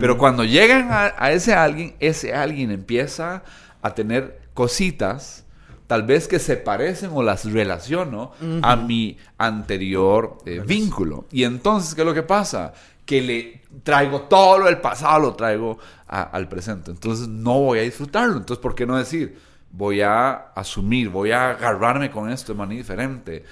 pero 0.00 0.16
cuando 0.16 0.44
llegan 0.44 0.88
a, 0.90 1.30
ese 1.32 1.52
alguien, 1.52 1.96
ese 1.98 2.32
alguien 2.34 2.70
empieza 2.70 3.42
a 3.82 3.94
tener 3.94 4.40
cositas 4.54 5.44
tal 5.86 6.04
vez 6.04 6.28
que 6.28 6.38
se 6.38 6.56
parecen 6.56 7.10
o 7.12 7.22
las 7.22 7.50
relaciono 7.50 8.32
a 8.62 8.76
mi 8.76 9.18
anterior 9.38 10.38
eh, 10.46 10.62
vínculo. 10.64 11.26
Y 11.30 11.44
entonces, 11.44 11.94
¿qué 11.94 12.02
es 12.02 12.06
lo 12.06 12.14
que 12.14 12.22
pasa? 12.22 12.72
Que 13.06 13.22
le 13.22 13.62
traigo 13.82 14.22
todo 14.22 14.58
lo 14.58 14.66
del 14.66 14.78
pasado, 14.78 15.20
lo 15.20 15.34
traigo 15.34 15.78
al 16.06 16.48
presente. 16.48 16.90
Entonces 16.90 17.28
no 17.28 17.60
voy 17.60 17.78
a 17.78 17.82
disfrutarlo. 17.82 18.36
Entonces, 18.36 18.60
¿por 18.60 18.74
qué 18.74 18.84
no 18.84 18.96
decir? 18.96 19.38
Voy 19.70 20.02
a 20.02 20.32
asumir, 20.54 21.08
voy 21.08 21.30
a 21.30 21.50
agarrarme 21.50 22.10
con 22.10 22.30
esto 22.30 22.52
de 22.52 22.58
manera 22.58 22.78
diferente 22.78 23.44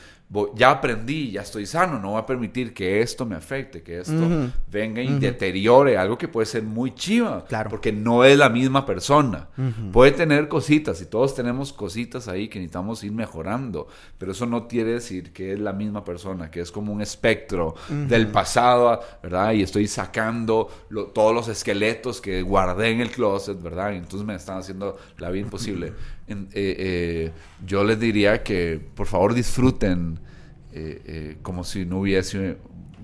ya 0.55 0.71
aprendí, 0.71 1.31
ya 1.31 1.43
estoy 1.43 1.67
sano, 1.67 1.99
no 1.99 2.11
voy 2.11 2.21
a 2.21 2.27
permitir 2.27 2.75
que 2.75 3.01
esto 3.01 3.25
me 3.25 3.37
afecte, 3.37 3.83
que 3.83 4.01
esto 4.01 4.51
venga 4.71 5.03
y 5.03 5.19
deteriore 5.19 5.97
algo 5.97 6.19
que 6.19 6.29
puede 6.29 6.47
ser 6.47 6.63
muy 6.63 6.95
chiva, 6.95 7.45
claro. 7.45 7.71
porque 7.71 7.93
no 7.93 8.25
es 8.25 8.37
la 8.37 8.49
misma 8.49 8.85
persona. 8.85 9.49
Puede 9.93 10.13
tener 10.13 10.49
cositas 10.49 11.01
y 11.01 11.07
todos 11.07 11.35
tenemos 11.35 11.73
cositas 11.73 12.29
ahí 12.29 12.49
que 12.49 12.59
necesitamos 12.59 13.05
ir 13.05 13.13
mejorando, 13.13 13.89
pero 14.19 14.33
eso 14.33 14.47
no 14.47 14.67
quiere 14.67 14.95
decir 14.95 15.33
que 15.33 15.53
es 15.53 15.61
la 15.61 15.73
misma 15.73 16.05
persona, 16.05 16.51
que 16.51 16.61
es 16.61 16.73
como 16.73 16.93
un 16.93 17.01
espectro 17.01 17.75
del 17.89 18.29
pasado, 18.29 19.01
¿verdad? 19.23 19.53
Y 19.53 19.63
estoy 19.63 19.87
sacando 19.87 20.69
todos 21.15 21.35
los 21.35 21.49
esqueletos 21.49 22.21
que 22.21 22.43
guardé 22.43 22.91
en 22.91 23.01
el 23.01 23.11
closet, 23.11 23.61
¿verdad? 23.61 23.93
Y 23.93 23.97
entonces 23.97 24.27
me 24.27 24.35
están 24.35 24.59
haciendo 24.59 24.97
la 25.19 25.31
vida 25.31 25.45
imposible. 25.45 25.93
yo 27.67 27.85
les 27.85 28.01
diría 28.01 28.43
que 28.43 28.81
por 28.95 29.07
favor 29.07 29.35
disfruten 29.35 30.21
como 31.43 31.65
si 31.65 31.85
no 31.85 32.01
hubiese, 32.01 32.59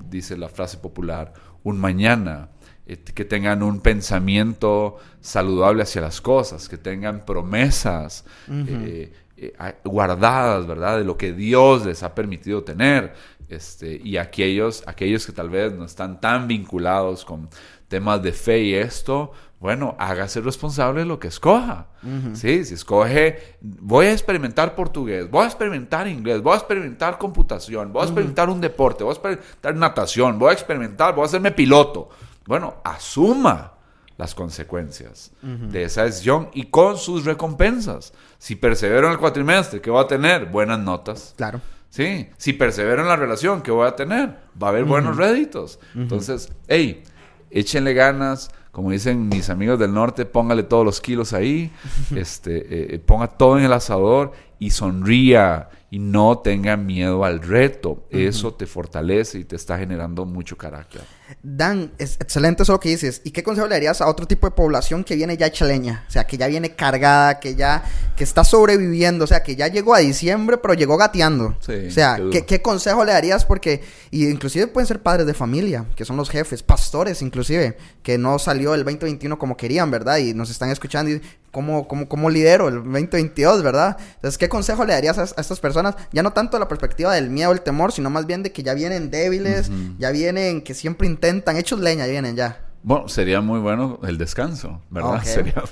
dice 0.08 0.36
la 0.36 0.48
frase 0.48 0.78
popular, 0.78 1.32
un 1.62 1.78
mañana 1.78 2.48
que 2.96 3.24
tengan 3.24 3.62
un 3.62 3.80
pensamiento 3.80 4.98
saludable 5.20 5.82
hacia 5.82 6.00
las 6.00 6.20
cosas, 6.20 6.68
que 6.68 6.78
tengan 6.78 7.24
promesas 7.24 8.24
eh, 8.48 9.12
eh, 9.36 9.54
guardadas, 9.84 10.66
¿verdad? 10.66 10.98
De 10.98 11.04
lo 11.04 11.16
que 11.16 11.32
Dios 11.32 11.86
les 11.86 12.02
ha 12.02 12.14
permitido 12.14 12.64
tener. 12.64 13.14
Este, 13.48 14.00
y 14.02 14.16
aquellos, 14.16 14.82
aquellos 14.86 15.26
que 15.26 15.32
tal 15.32 15.50
vez 15.50 15.72
no 15.72 15.84
están 15.84 16.20
tan 16.20 16.46
vinculados 16.46 17.24
con 17.24 17.48
temas 17.88 18.22
de 18.22 18.32
fe 18.32 18.62
y 18.62 18.74
esto, 18.74 19.32
bueno, 19.60 19.94
hágase 19.98 20.40
responsable 20.40 21.00
de 21.00 21.06
lo 21.06 21.20
que 21.20 21.28
escoja. 21.28 21.88
¿sí? 22.32 22.64
Si 22.64 22.72
escoge, 22.72 23.58
voy 23.60 24.06
a 24.06 24.12
experimentar 24.12 24.74
portugués, 24.74 25.30
voy 25.30 25.44
a 25.44 25.46
experimentar 25.46 26.08
inglés, 26.08 26.42
voy 26.42 26.54
a 26.54 26.56
experimentar 26.56 27.18
computación, 27.18 27.92
voy 27.92 28.00
a 28.00 28.04
experimentar 28.06 28.48
un 28.48 28.58
deporte, 28.58 29.04
voy 29.04 29.10
a 29.10 29.14
experimentar 29.14 29.76
natación, 29.76 30.38
voy 30.38 30.48
a 30.48 30.52
experimentar, 30.54 31.14
voy 31.14 31.24
a 31.24 31.26
hacerme 31.26 31.50
piloto. 31.50 32.08
Bueno, 32.46 32.76
asuma 32.82 33.74
las 34.16 34.34
consecuencias 34.34 35.30
de 35.42 35.84
esa 35.84 36.04
decisión 36.04 36.48
y 36.54 36.64
con 36.64 36.96
sus 36.96 37.26
recompensas. 37.26 38.14
Si 38.38 38.56
persevero 38.56 39.08
en 39.08 39.12
el 39.12 39.18
cuatrimestre, 39.18 39.82
¿qué 39.82 39.90
voy 39.90 40.02
a 40.02 40.06
tener? 40.06 40.46
Buenas 40.46 40.78
notas. 40.78 41.34
Claro. 41.36 41.60
Sí, 41.90 42.30
si 42.38 42.54
persevero 42.54 43.02
en 43.02 43.08
la 43.08 43.16
relación, 43.16 43.60
¿qué 43.60 43.70
voy 43.70 43.86
a 43.86 43.94
tener? 43.94 44.36
Va 44.60 44.68
a 44.68 44.70
haber 44.70 44.84
buenos 44.84 45.18
réditos. 45.18 45.80
Entonces, 45.94 46.50
hey, 46.66 47.02
échenle 47.50 47.94
ganas, 47.94 48.50
como 48.72 48.90
dicen 48.90 49.28
mis 49.28 49.50
amigos 49.50 49.78
del 49.78 49.92
norte, 49.92 50.24
póngale 50.24 50.62
todos 50.62 50.84
los 50.84 51.00
kilos 51.00 51.32
ahí, 51.32 51.70
este, 52.16 52.58
eh, 52.58 52.94
eh, 52.94 52.98
ponga 52.98 53.26
todo 53.26 53.58
en 53.58 53.64
el 53.64 53.72
asador 53.72 54.32
y 54.58 54.70
sonría 54.70 55.68
y 55.92 55.98
no 55.98 56.38
tenga 56.38 56.76
miedo 56.76 57.24
al 57.24 57.42
reto. 57.42 58.06
Eso 58.10 58.54
te 58.54 58.66
fortalece 58.66 59.40
y 59.40 59.44
te 59.44 59.56
está 59.56 59.76
generando 59.76 60.24
mucho 60.24 60.56
carácter. 60.56 61.02
Dan, 61.42 61.92
es 61.98 62.16
excelente 62.20 62.62
eso 62.62 62.72
lo 62.72 62.80
que 62.80 62.90
dices. 62.90 63.20
¿Y 63.24 63.32
qué 63.32 63.42
consejo 63.42 63.66
le 63.66 63.74
darías 63.74 64.00
a 64.00 64.06
otro 64.08 64.26
tipo 64.26 64.46
de 64.46 64.52
población 64.52 65.02
que 65.02 65.16
viene 65.16 65.36
ya 65.36 65.46
hecha 65.46 65.64
leña? 65.64 66.04
O 66.08 66.10
sea, 66.10 66.26
que 66.28 66.36
ya 66.36 66.46
viene 66.46 66.76
cargada, 66.76 67.40
que 67.40 67.56
ya 67.56 67.82
que 68.16 68.22
está 68.22 68.44
sobreviviendo, 68.44 69.24
o 69.24 69.26
sea, 69.26 69.42
que 69.42 69.56
ya 69.56 69.66
llegó 69.66 69.94
a 69.94 69.98
diciembre, 69.98 70.58
pero 70.58 70.74
llegó 70.74 70.96
gateando. 70.96 71.56
o 71.58 71.90
sea, 71.90 72.18
¿qué, 72.30 72.62
consejo 72.62 73.04
le 73.04 73.12
darías? 73.12 73.44
Porque, 73.44 73.82
y 74.12 74.28
inclusive 74.28 74.68
pueden 74.68 74.86
ser 74.86 75.02
padres 75.02 75.26
de 75.26 75.34
familia, 75.34 75.86
que 75.96 76.04
son 76.04 76.16
los 76.16 76.30
jefes, 76.30 76.62
pastores 76.62 77.22
inclusive, 77.22 77.76
que 78.02 78.16
no 78.16 78.38
salió 78.38 78.74
el 78.74 78.84
2021 78.84 79.38
como 79.38 79.56
querían, 79.56 79.90
¿verdad? 79.90 80.18
Y 80.18 80.34
nos 80.34 80.50
están 80.50 80.70
escuchando 80.70 81.10
y 81.10 81.20
cómo, 81.50 81.88
cómo, 81.88 82.08
cómo 82.08 82.30
lidero 82.30 82.68
el 82.68 82.76
2022, 82.76 83.62
¿verdad? 83.62 83.96
Entonces, 84.16 84.38
¿qué 84.38 84.48
consejo 84.48 84.84
le 84.84 84.92
darías 84.92 85.18
a, 85.18 85.24
estas 85.24 85.60
personas? 85.60 85.96
Ya 86.12 86.22
no 86.22 86.32
tanto 86.32 86.58
la 86.58 86.68
perspectiva 86.68 87.14
del 87.14 87.30
miedo, 87.30 87.52
el 87.52 87.60
temor, 87.60 87.92
sino 87.92 88.10
más 88.10 88.26
bien 88.26 88.42
de 88.42 88.52
que 88.52 88.62
ya 88.62 88.74
vienen 88.74 89.10
débiles, 89.10 89.70
ya 89.98 90.10
vienen 90.10 90.62
que 90.62 90.74
siempre 90.74 91.06
intentan, 91.06 91.56
hechos 91.56 91.80
leña, 91.80 92.06
ya 92.06 92.12
vienen 92.12 92.36
ya. 92.36 92.66
Bueno, 92.82 93.08
sería 93.08 93.42
muy 93.42 93.60
bueno 93.60 94.00
el 94.04 94.16
descanso, 94.16 94.80
¿verdad? 94.88 95.22
Sería, 95.24 95.62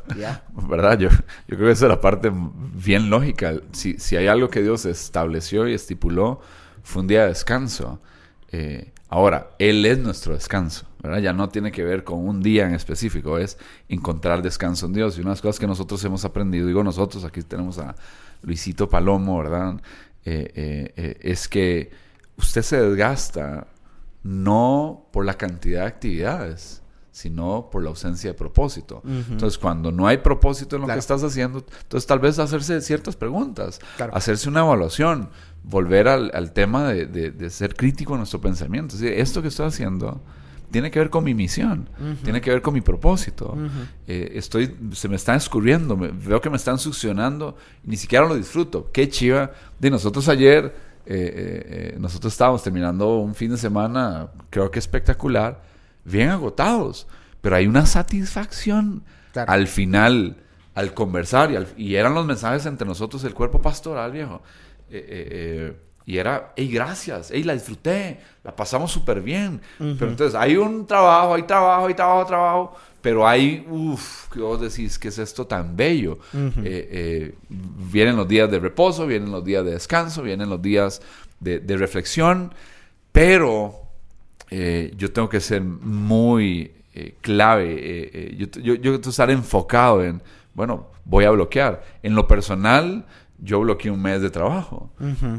¿verdad? 0.69 0.99
Yo, 0.99 1.09
yo 1.09 1.57
creo 1.57 1.67
que 1.67 1.71
esa 1.71 1.87
es 1.87 1.91
la 1.91 2.01
parte 2.01 2.31
bien 2.31 3.09
lógica. 3.09 3.55
Si, 3.73 3.99
si 3.99 4.17
hay 4.17 4.27
algo 4.27 4.51
que 4.51 4.61
Dios 4.61 4.85
estableció 4.85 5.67
y 5.67 5.73
estipuló, 5.73 6.41
fue 6.83 7.03
un 7.03 7.09
día 7.09 7.23
de 7.23 7.29
descanso. 7.29 8.01
Eh, 8.51 8.93
ahora, 9.09 9.51
Él 9.59 9.87
es 9.87 9.99
nuestro 9.99 10.35
descanso. 10.35 10.88
Ya 11.02 11.33
no 11.33 11.49
tiene 11.49 11.71
que 11.71 11.85
ver 11.85 12.05
con 12.05 12.26
un 12.26 12.43
día 12.43 12.67
en 12.67 12.75
específico, 12.75 13.38
es 13.38 13.57
encontrar 13.88 14.43
descanso 14.43 14.87
en 14.87 14.93
Dios. 14.93 15.17
Y 15.17 15.21
una 15.21 15.31
de 15.31 15.35
las 15.35 15.43
cosas 15.43 15.61
que 15.61 15.67
nosotros 15.67 16.02
hemos 16.05 16.25
aprendido, 16.25 16.67
digo 16.67 16.83
nosotros, 16.83 17.25
aquí 17.25 17.43
tenemos 17.43 17.78
a 17.78 17.95
Luisito 18.43 18.88
Palomo, 18.88 19.38
¿verdad? 19.38 19.81
Eh, 20.25 20.52
eh, 20.55 20.93
eh, 20.97 21.19
es 21.23 21.49
que 21.49 21.90
usted 22.37 22.62
se 22.62 22.81
desgasta 22.81 23.67
no 24.23 25.09
por 25.12 25.25
la 25.25 25.35
cantidad 25.35 25.83
de 25.83 25.87
actividades, 25.87 26.83
sino 27.12 27.69
por 27.71 27.83
la 27.83 27.88
ausencia 27.88 28.31
de 28.31 28.35
propósito. 28.35 29.02
Entonces, 29.05 29.59
cuando 29.59 29.90
no 29.90 30.07
hay 30.07 30.19
propósito 30.19 30.76
en 30.76 30.83
lo 30.83 30.88
que 30.88 30.99
estás 30.99 31.25
haciendo, 31.25 31.64
entonces 31.83 32.07
tal 32.07 32.21
vez 32.21 32.38
hacerse 32.38 32.81
ciertas 32.81 33.17
preguntas, 33.17 33.81
hacerse 34.12 34.49
una 34.49 34.61
evaluación, 34.61 35.31
volver 35.64 36.07
al, 36.07 36.52
tema 36.52 36.88
de, 36.93 37.50
ser 37.50 37.75
crítico 37.75 38.12
en 38.12 38.19
nuestro 38.19 38.40
pensamiento. 38.40 38.95
Es 38.95 39.00
decir, 39.00 39.19
esto 39.19 39.43
que 39.43 39.49
estoy 39.49 39.67
haciendo 39.67 40.21
tiene 40.71 40.91
que 40.91 40.99
ver 40.99 41.11
con 41.11 41.25
mi 41.25 41.35
misión, 41.35 41.89
tiene 42.23 42.41
que 42.41 42.51
ver 42.51 42.63
con 42.63 42.75
mi 42.75 42.81
propósito. 42.81 43.57
Eh, 44.07 44.33
estoy, 44.35 44.75
se 44.93 45.09
me 45.09 45.17
está 45.17 45.35
escurriendo, 45.35 45.97
veo 45.97 46.41
que 46.41 46.51
me 46.51 46.57
están 46.57 46.79
succionando, 46.79 47.57
ni 47.85 47.97
siquiera 47.97 48.27
lo 48.27 48.35
disfruto. 48.35 48.91
Qué 48.93 49.09
chiva. 49.09 49.53
De 49.79 49.91
nosotros 49.91 50.29
ayer, 50.29 50.75
eh, 51.07 51.93
eh, 51.95 51.97
nosotros 51.99 52.33
estábamos 52.33 52.63
terminando 52.63 53.19
un 53.19 53.35
fin 53.35 53.51
de 53.51 53.57
semana, 53.57 54.29
creo 54.51 54.71
que 54.71 54.79
espectacular, 54.79 55.63
bien 56.05 56.29
agotados, 56.31 57.07
pero 57.41 57.57
hay 57.57 57.67
una 57.67 57.87
satisfacción 57.87 59.03
al 59.35 59.69
final, 59.69 60.37
al 60.75 60.95
conversar, 60.95 61.51
y, 61.77 61.83
y, 61.83 61.95
eran 61.95 62.15
los 62.15 62.27
mensajes 62.27 62.67
entre 62.67 62.87
nosotros, 62.87 63.25
el 63.25 63.35
cuerpo 63.35 63.63
pastoral, 63.63 64.13
viejo. 64.13 64.43
Y 66.09 66.17
era, 66.17 66.55
hey, 66.57 66.71
gracias, 66.73 67.31
hey, 67.31 67.43
la 67.43 67.53
disfruté, 67.53 68.19
la 68.43 68.57
pasamos 68.57 68.91
súper 68.91 69.21
bien. 69.21 69.61
Pero 69.77 70.09
entonces 70.09 70.35
hay 70.35 70.57
un 70.57 70.87
trabajo, 70.87 71.35
hay 71.35 71.43
trabajo, 71.43 71.87
hay 71.87 71.93
trabajo, 71.93 72.27
trabajo, 72.27 72.77
pero 73.03 73.29
hay, 73.29 73.67
uff, 73.69 74.27
que 74.33 74.41
vos 74.41 74.59
decís, 74.59 74.99
¿qué 74.99 75.09
es 75.09 75.19
esto 75.19 75.47
tan 75.47 75.77
bello? 75.77 76.19
Eh, 76.33 76.55
eh, 76.65 77.35
vienen 77.50 78.17
los 78.17 78.27
días 78.27 78.50
de 78.50 78.59
reposo, 78.59 79.07
vienen 79.07 79.31
los 79.31 79.45
días 79.45 79.62
de 79.67 79.73
descanso, 79.73 80.23
vienen 80.23 80.49
los 80.49 80.62
días 80.62 81.03
de, 81.41 81.77
reflexión, 81.77 82.55
pero 83.12 83.75
eh, 84.49 84.95
yo 84.97 85.12
tengo 85.12 85.29
que 85.29 85.41
ser 85.41 85.61
muy 85.61 86.73
clave, 87.21 88.35
yo, 88.38 88.47
yo, 88.62 88.75
yo 88.77 88.93
tengo 88.93 89.00
que 89.03 89.11
estar 89.11 89.31
enfocado 89.31 90.03
en, 90.03 90.23
bueno, 90.55 90.87
voy 91.05 91.27
a 91.27 91.31
bloquear. 91.33 91.85
En 92.03 92.15
lo 92.15 92.27
personal, 92.27 93.05
yo 93.40 93.61
bloqueé 93.61 93.90
un 93.90 94.02
mes 94.02 94.21
de 94.21 94.30
trabajo. 94.30 94.90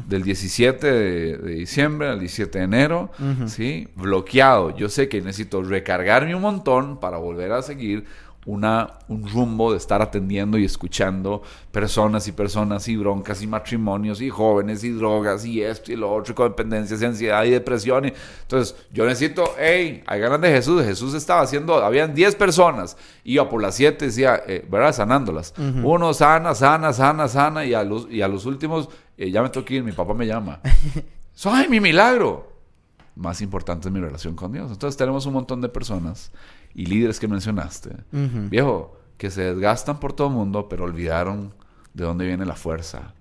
Del 0.07 0.23
17 0.23 0.91
de, 0.91 1.37
diciembre 1.37 2.07
al 2.09 2.19
17 2.19 2.59
de 2.59 2.63
enero, 2.63 3.11
¿sí? 3.47 3.87
Bloqueado. 3.95 4.75
Yo 4.75 4.89
sé 4.89 5.09
que 5.09 5.21
necesito 5.21 5.61
recargarme 5.61 6.33
un 6.33 6.41
montón 6.41 6.99
para 6.99 7.17
volver 7.17 7.51
a 7.51 7.61
seguir 7.61 8.05
una, 8.45 8.99
un 9.09 9.29
rumbo 9.29 9.71
de 9.71 9.77
estar 9.77 10.01
atendiendo 10.01 10.57
y 10.57 10.65
escuchando 10.65 11.41
personas 11.71 12.27
y 12.27 12.31
personas 12.31 12.87
y 12.87 12.95
broncas 12.95 13.41
y 13.41 13.47
matrimonios 13.47 14.21
y 14.21 14.29
jóvenes 14.29 14.83
y 14.83 14.91
drogas 14.91 15.45
y 15.45 15.61
esto 15.61 15.91
y 15.91 15.95
lo 15.95 16.11
otro 16.11 16.31
y 16.31 16.35
codependencias 16.35 17.01
y 17.01 17.05
ansiedad 17.05 17.43
y 17.43 17.51
depresión. 17.51 18.05
entonces 18.41 18.75
yo 18.91 19.05
necesito, 19.05 19.43
hey, 19.57 20.03
hay 20.07 20.19
ganas 20.19 20.41
de 20.41 20.49
Jesús. 20.49 20.83
Jesús 20.83 21.13
estaba 21.13 21.41
haciendo, 21.41 21.75
habían 21.83 22.13
10 22.13 22.35
personas, 22.35 22.97
iba 23.23 23.47
por 23.49 23.61
las 23.61 23.75
7, 23.75 24.05
decía, 24.05 24.41
eh, 24.47 24.65
¿verdad? 24.69 24.93
Sanándolas. 24.93 25.53
Uno 25.57 26.13
sana, 26.13 26.55
sana, 26.55 26.93
sana, 26.93 27.27
sana 27.27 27.65
y 27.65 27.73
a 27.73 27.83
los, 27.83 28.09
y 28.09 28.21
a 28.21 28.27
los 28.27 28.45
últimos, 28.45 28.89
eh, 29.17 29.29
ya 29.29 29.43
me 29.43 29.49
tengo 29.49 29.65
que 29.65 29.75
ir, 29.75 29.83
mi 29.83 29.91
papá 29.91 30.13
me 30.13 30.25
llama. 30.25 30.61
¡Ay, 31.45 31.67
mi 31.67 31.79
milagro! 31.79 32.49
Más 33.15 33.41
importante 33.41 33.89
es 33.89 33.93
mi 33.93 33.99
relación 33.99 34.35
con 34.35 34.51
Dios. 34.53 34.71
Entonces 34.71 34.97
tenemos 34.97 35.25
un 35.25 35.33
montón 35.33 35.59
de 35.59 35.67
personas 35.67 36.31
y 36.73 36.85
líderes 36.85 37.19
que 37.19 37.27
mencionaste, 37.27 37.91
viejo, 38.11 38.97
que 39.17 39.29
se 39.29 39.41
desgastan 39.41 39.99
por 39.99 40.13
todo 40.13 40.27
el 40.27 40.33
mundo, 40.33 40.67
pero 40.69 40.85
olvidaron 40.85 41.53
de 41.93 42.03
dónde 42.03 42.25
viene 42.25 42.45
la 42.45 42.55
fuerza. 42.55 43.13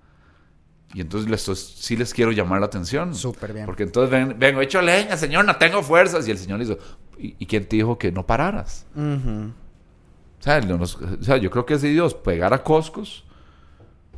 Y 0.93 1.01
entonces 1.01 1.29
les, 1.29 1.59
sí 1.59 1.95
les 1.95 2.13
quiero 2.13 2.31
llamar 2.31 2.61
la 2.61 2.65
atención. 2.65 3.13
Súper 3.13 3.53
bien. 3.53 3.65
Porque 3.65 3.83
entonces 3.83 4.09
ven, 4.09 4.35
vengo 4.39 4.61
hecho 4.61 4.81
leña, 4.81 5.17
Señor, 5.17 5.45
no 5.45 5.55
tengo 5.57 5.83
fuerzas. 5.83 6.27
Y 6.27 6.31
el 6.31 6.37
Señor 6.37 6.59
le 6.59 6.65
dijo, 6.65 6.79
¿y, 7.17 7.45
quién 7.45 7.67
te 7.67 7.75
dijo 7.75 7.97
que 7.97 8.11
no 8.11 8.25
pararas? 8.25 8.87
o, 8.95 11.23
sea, 11.23 11.37
yo 11.37 11.51
creo 11.51 11.65
que 11.65 11.75
es 11.75 11.81
de 11.81 11.89
Dios 11.89 12.15
pegar 12.15 12.53
a 12.53 12.63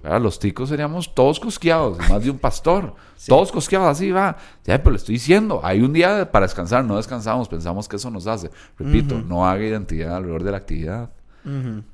los 0.03 0.39
ticos 0.39 0.69
seríamos 0.69 1.13
todos 1.13 1.39
cosqueados, 1.39 1.97
más 2.09 2.23
de 2.23 2.31
un 2.31 2.39
pastor. 2.39 2.95
Todos 3.27 3.51
cosqueados, 3.51 3.87
así 3.87 4.09
va. 4.09 4.35
Ya, 4.63 4.79
pero 4.79 4.91
le 4.91 4.97
estoy 4.97 5.13
diciendo, 5.13 5.61
hay 5.63 5.81
un 5.81 5.93
día 5.93 6.31
para 6.31 6.47
descansar, 6.47 6.83
no 6.83 6.97
descansamos, 6.97 7.47
pensamos 7.47 7.87
que 7.87 7.97
eso 7.97 8.09
nos 8.09 8.25
hace. 8.25 8.49
Repito, 8.79 9.21
no 9.21 9.47
haga 9.47 9.63
identidad 9.63 10.15
alrededor 10.15 10.43
de 10.43 10.51
la 10.51 10.57
actividad. 10.57 11.11
Entonces 11.45 11.93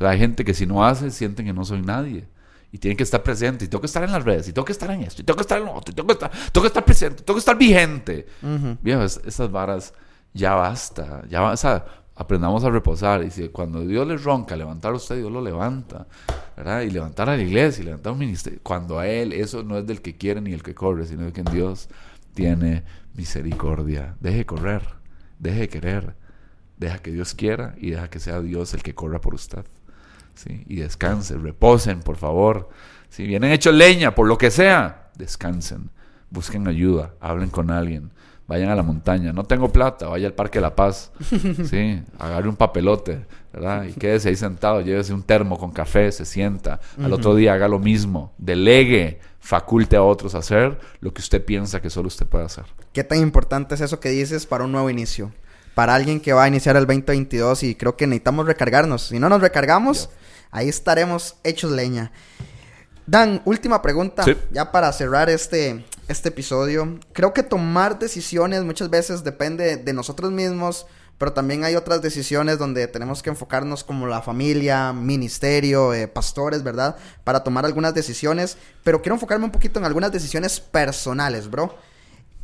hay 0.00 0.18
gente 0.18 0.44
que 0.44 0.52
si 0.52 0.66
no 0.66 0.84
hace, 0.84 1.10
sienten 1.10 1.46
que 1.46 1.54
no 1.54 1.64
soy 1.64 1.80
nadie. 1.80 2.28
Y 2.72 2.78
tienen 2.78 2.96
que 2.96 3.04
estar 3.04 3.22
presente, 3.22 3.64
y 3.64 3.68
tengo 3.68 3.80
que 3.80 3.86
estar 3.86 4.04
en 4.04 4.12
las 4.12 4.22
redes, 4.22 4.48
y 4.48 4.52
tengo 4.52 4.66
que 4.66 4.72
estar 4.72 4.90
en 4.90 5.02
esto, 5.02 5.22
y 5.22 5.24
tengo 5.24 5.36
que 5.36 5.42
estar 5.42 5.58
en 5.58 5.64
lo 5.64 5.72
otro, 5.72 5.92
y 5.92 5.94
tengo 5.94 6.06
que 6.06 6.12
estar, 6.12 6.30
tengo 6.30 6.62
que 6.62 6.68
estar 6.68 6.84
presente, 6.84 7.22
tengo 7.22 7.34
que 7.36 7.40
estar 7.40 7.56
vigente. 7.56 8.26
Bien, 8.82 9.00
esas 9.00 9.50
varas 9.50 9.94
ya 10.32 10.54
basta, 10.54 11.22
ya 11.28 11.40
basta 11.40 11.84
aprendamos 12.20 12.64
a 12.64 12.70
reposar. 12.70 13.24
Y 13.24 13.30
si 13.30 13.48
cuando 13.48 13.80
Dios 13.80 14.06
le 14.06 14.18
ronca 14.18 14.54
levantar 14.54 14.92
a 14.92 14.96
usted, 14.96 15.16
Dios 15.16 15.32
lo 15.32 15.40
levanta. 15.40 16.06
¿verdad? 16.54 16.82
Y 16.82 16.90
levantar 16.90 17.30
a 17.30 17.36
la 17.36 17.42
iglesia 17.42 17.80
y 17.80 17.86
levantar 17.86 18.12
un 18.12 18.18
ministerio. 18.18 18.60
Cuando 18.62 18.98
a 18.98 19.08
Él, 19.08 19.32
eso 19.32 19.62
no 19.62 19.78
es 19.78 19.86
del 19.86 20.02
que 20.02 20.16
quiere 20.18 20.42
ni 20.42 20.52
el 20.52 20.62
que 20.62 20.74
corre, 20.74 21.06
sino 21.06 21.32
que 21.32 21.42
Dios 21.42 21.88
tiene 22.34 22.84
misericordia. 23.14 24.16
Deje 24.20 24.44
correr, 24.44 24.82
deje 25.38 25.68
querer, 25.68 26.14
deja 26.76 26.98
que 26.98 27.10
Dios 27.10 27.32
quiera 27.32 27.74
y 27.78 27.90
deja 27.90 28.10
que 28.10 28.20
sea 28.20 28.42
Dios 28.42 28.74
el 28.74 28.82
que 28.82 28.94
corra 28.94 29.22
por 29.22 29.34
usted. 29.34 29.64
¿sí? 30.34 30.64
Y 30.68 30.76
descansen, 30.76 31.42
reposen, 31.42 32.00
por 32.00 32.16
favor. 32.16 32.68
Si 33.08 33.26
vienen 33.26 33.50
hechos 33.50 33.74
leña, 33.74 34.14
por 34.14 34.26
lo 34.28 34.36
que 34.36 34.50
sea, 34.50 35.10
descansen, 35.16 35.88
busquen 36.28 36.68
ayuda, 36.68 37.14
hablen 37.18 37.48
con 37.48 37.70
alguien, 37.70 38.10
vayan 38.50 38.68
a 38.68 38.74
la 38.74 38.82
montaña. 38.82 39.32
No 39.32 39.44
tengo 39.44 39.70
plata, 39.70 40.08
vaya 40.08 40.26
al 40.26 40.34
Parque 40.34 40.58
de 40.58 40.62
la 40.62 40.74
Paz, 40.74 41.12
¿sí? 41.70 42.02
Agarre 42.18 42.48
un 42.48 42.56
papelote, 42.56 43.24
¿verdad? 43.52 43.84
Y 43.84 43.92
quédese 43.92 44.28
ahí 44.28 44.34
sentado, 44.34 44.80
llévese 44.80 45.14
un 45.14 45.22
termo 45.22 45.56
con 45.56 45.70
café, 45.70 46.10
se 46.10 46.24
sienta. 46.24 46.80
Al 47.00 47.12
otro 47.12 47.36
día 47.36 47.54
haga 47.54 47.68
lo 47.68 47.78
mismo, 47.78 48.32
delegue, 48.38 49.20
faculte 49.38 49.94
a 49.94 50.02
otros 50.02 50.34
a 50.34 50.38
hacer 50.38 50.80
lo 51.00 51.14
que 51.14 51.20
usted 51.20 51.44
piensa 51.44 51.80
que 51.80 51.90
solo 51.90 52.08
usted 52.08 52.26
puede 52.26 52.44
hacer. 52.44 52.64
¿Qué 52.92 53.04
tan 53.04 53.20
importante 53.20 53.76
es 53.76 53.82
eso 53.82 54.00
que 54.00 54.08
dices 54.08 54.46
para 54.46 54.64
un 54.64 54.72
nuevo 54.72 54.90
inicio? 54.90 55.30
Para 55.76 55.94
alguien 55.94 56.18
que 56.18 56.32
va 56.32 56.42
a 56.42 56.48
iniciar 56.48 56.74
el 56.74 56.86
2022 56.86 57.62
y 57.62 57.76
creo 57.76 57.96
que 57.96 58.08
necesitamos 58.08 58.46
recargarnos. 58.46 59.02
Si 59.02 59.20
no 59.20 59.28
nos 59.28 59.40
recargamos, 59.40 60.10
ahí 60.50 60.68
estaremos 60.68 61.36
hechos 61.44 61.70
leña. 61.70 62.10
Dan, 63.10 63.42
última 63.44 63.82
pregunta, 63.82 64.24
ya 64.52 64.70
para 64.70 64.92
cerrar 64.92 65.28
este, 65.30 65.84
este 66.06 66.28
episodio. 66.28 67.00
Creo 67.12 67.34
que 67.34 67.42
tomar 67.42 67.98
decisiones 67.98 68.62
muchas 68.62 68.88
veces 68.88 69.24
depende 69.24 69.78
de 69.78 69.92
nosotros 69.92 70.30
mismos, 70.30 70.86
pero 71.18 71.32
también 71.32 71.64
hay 71.64 71.74
otras 71.74 72.02
decisiones 72.02 72.58
donde 72.58 72.86
tenemos 72.86 73.20
que 73.20 73.30
enfocarnos 73.30 73.82
como 73.82 74.06
la 74.06 74.22
familia, 74.22 74.92
ministerio, 74.92 75.92
eh, 75.92 76.06
pastores, 76.06 76.62
¿verdad? 76.62 76.94
Para 77.24 77.42
tomar 77.42 77.66
algunas 77.66 77.94
decisiones, 77.94 78.56
pero 78.84 79.02
quiero 79.02 79.16
enfocarme 79.16 79.46
un 79.46 79.50
poquito 79.50 79.80
en 79.80 79.86
algunas 79.86 80.12
decisiones 80.12 80.60
personales, 80.60 81.50
bro. 81.50 81.74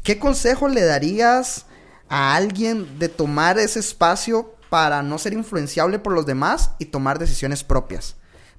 ¿Qué 0.02 0.18
consejo 0.18 0.66
le 0.66 0.84
darías 0.84 1.66
a 2.08 2.34
alguien 2.34 2.98
de 2.98 3.08
tomar 3.08 3.56
ese 3.60 3.78
espacio 3.78 4.52
para 4.68 5.04
no 5.04 5.16
ser 5.18 5.32
influenciable 5.32 6.00
por 6.00 6.12
los 6.12 6.26
demás 6.26 6.72
y 6.80 6.86
tomar 6.86 7.20
decisiones 7.20 7.62
propias? 7.62 8.16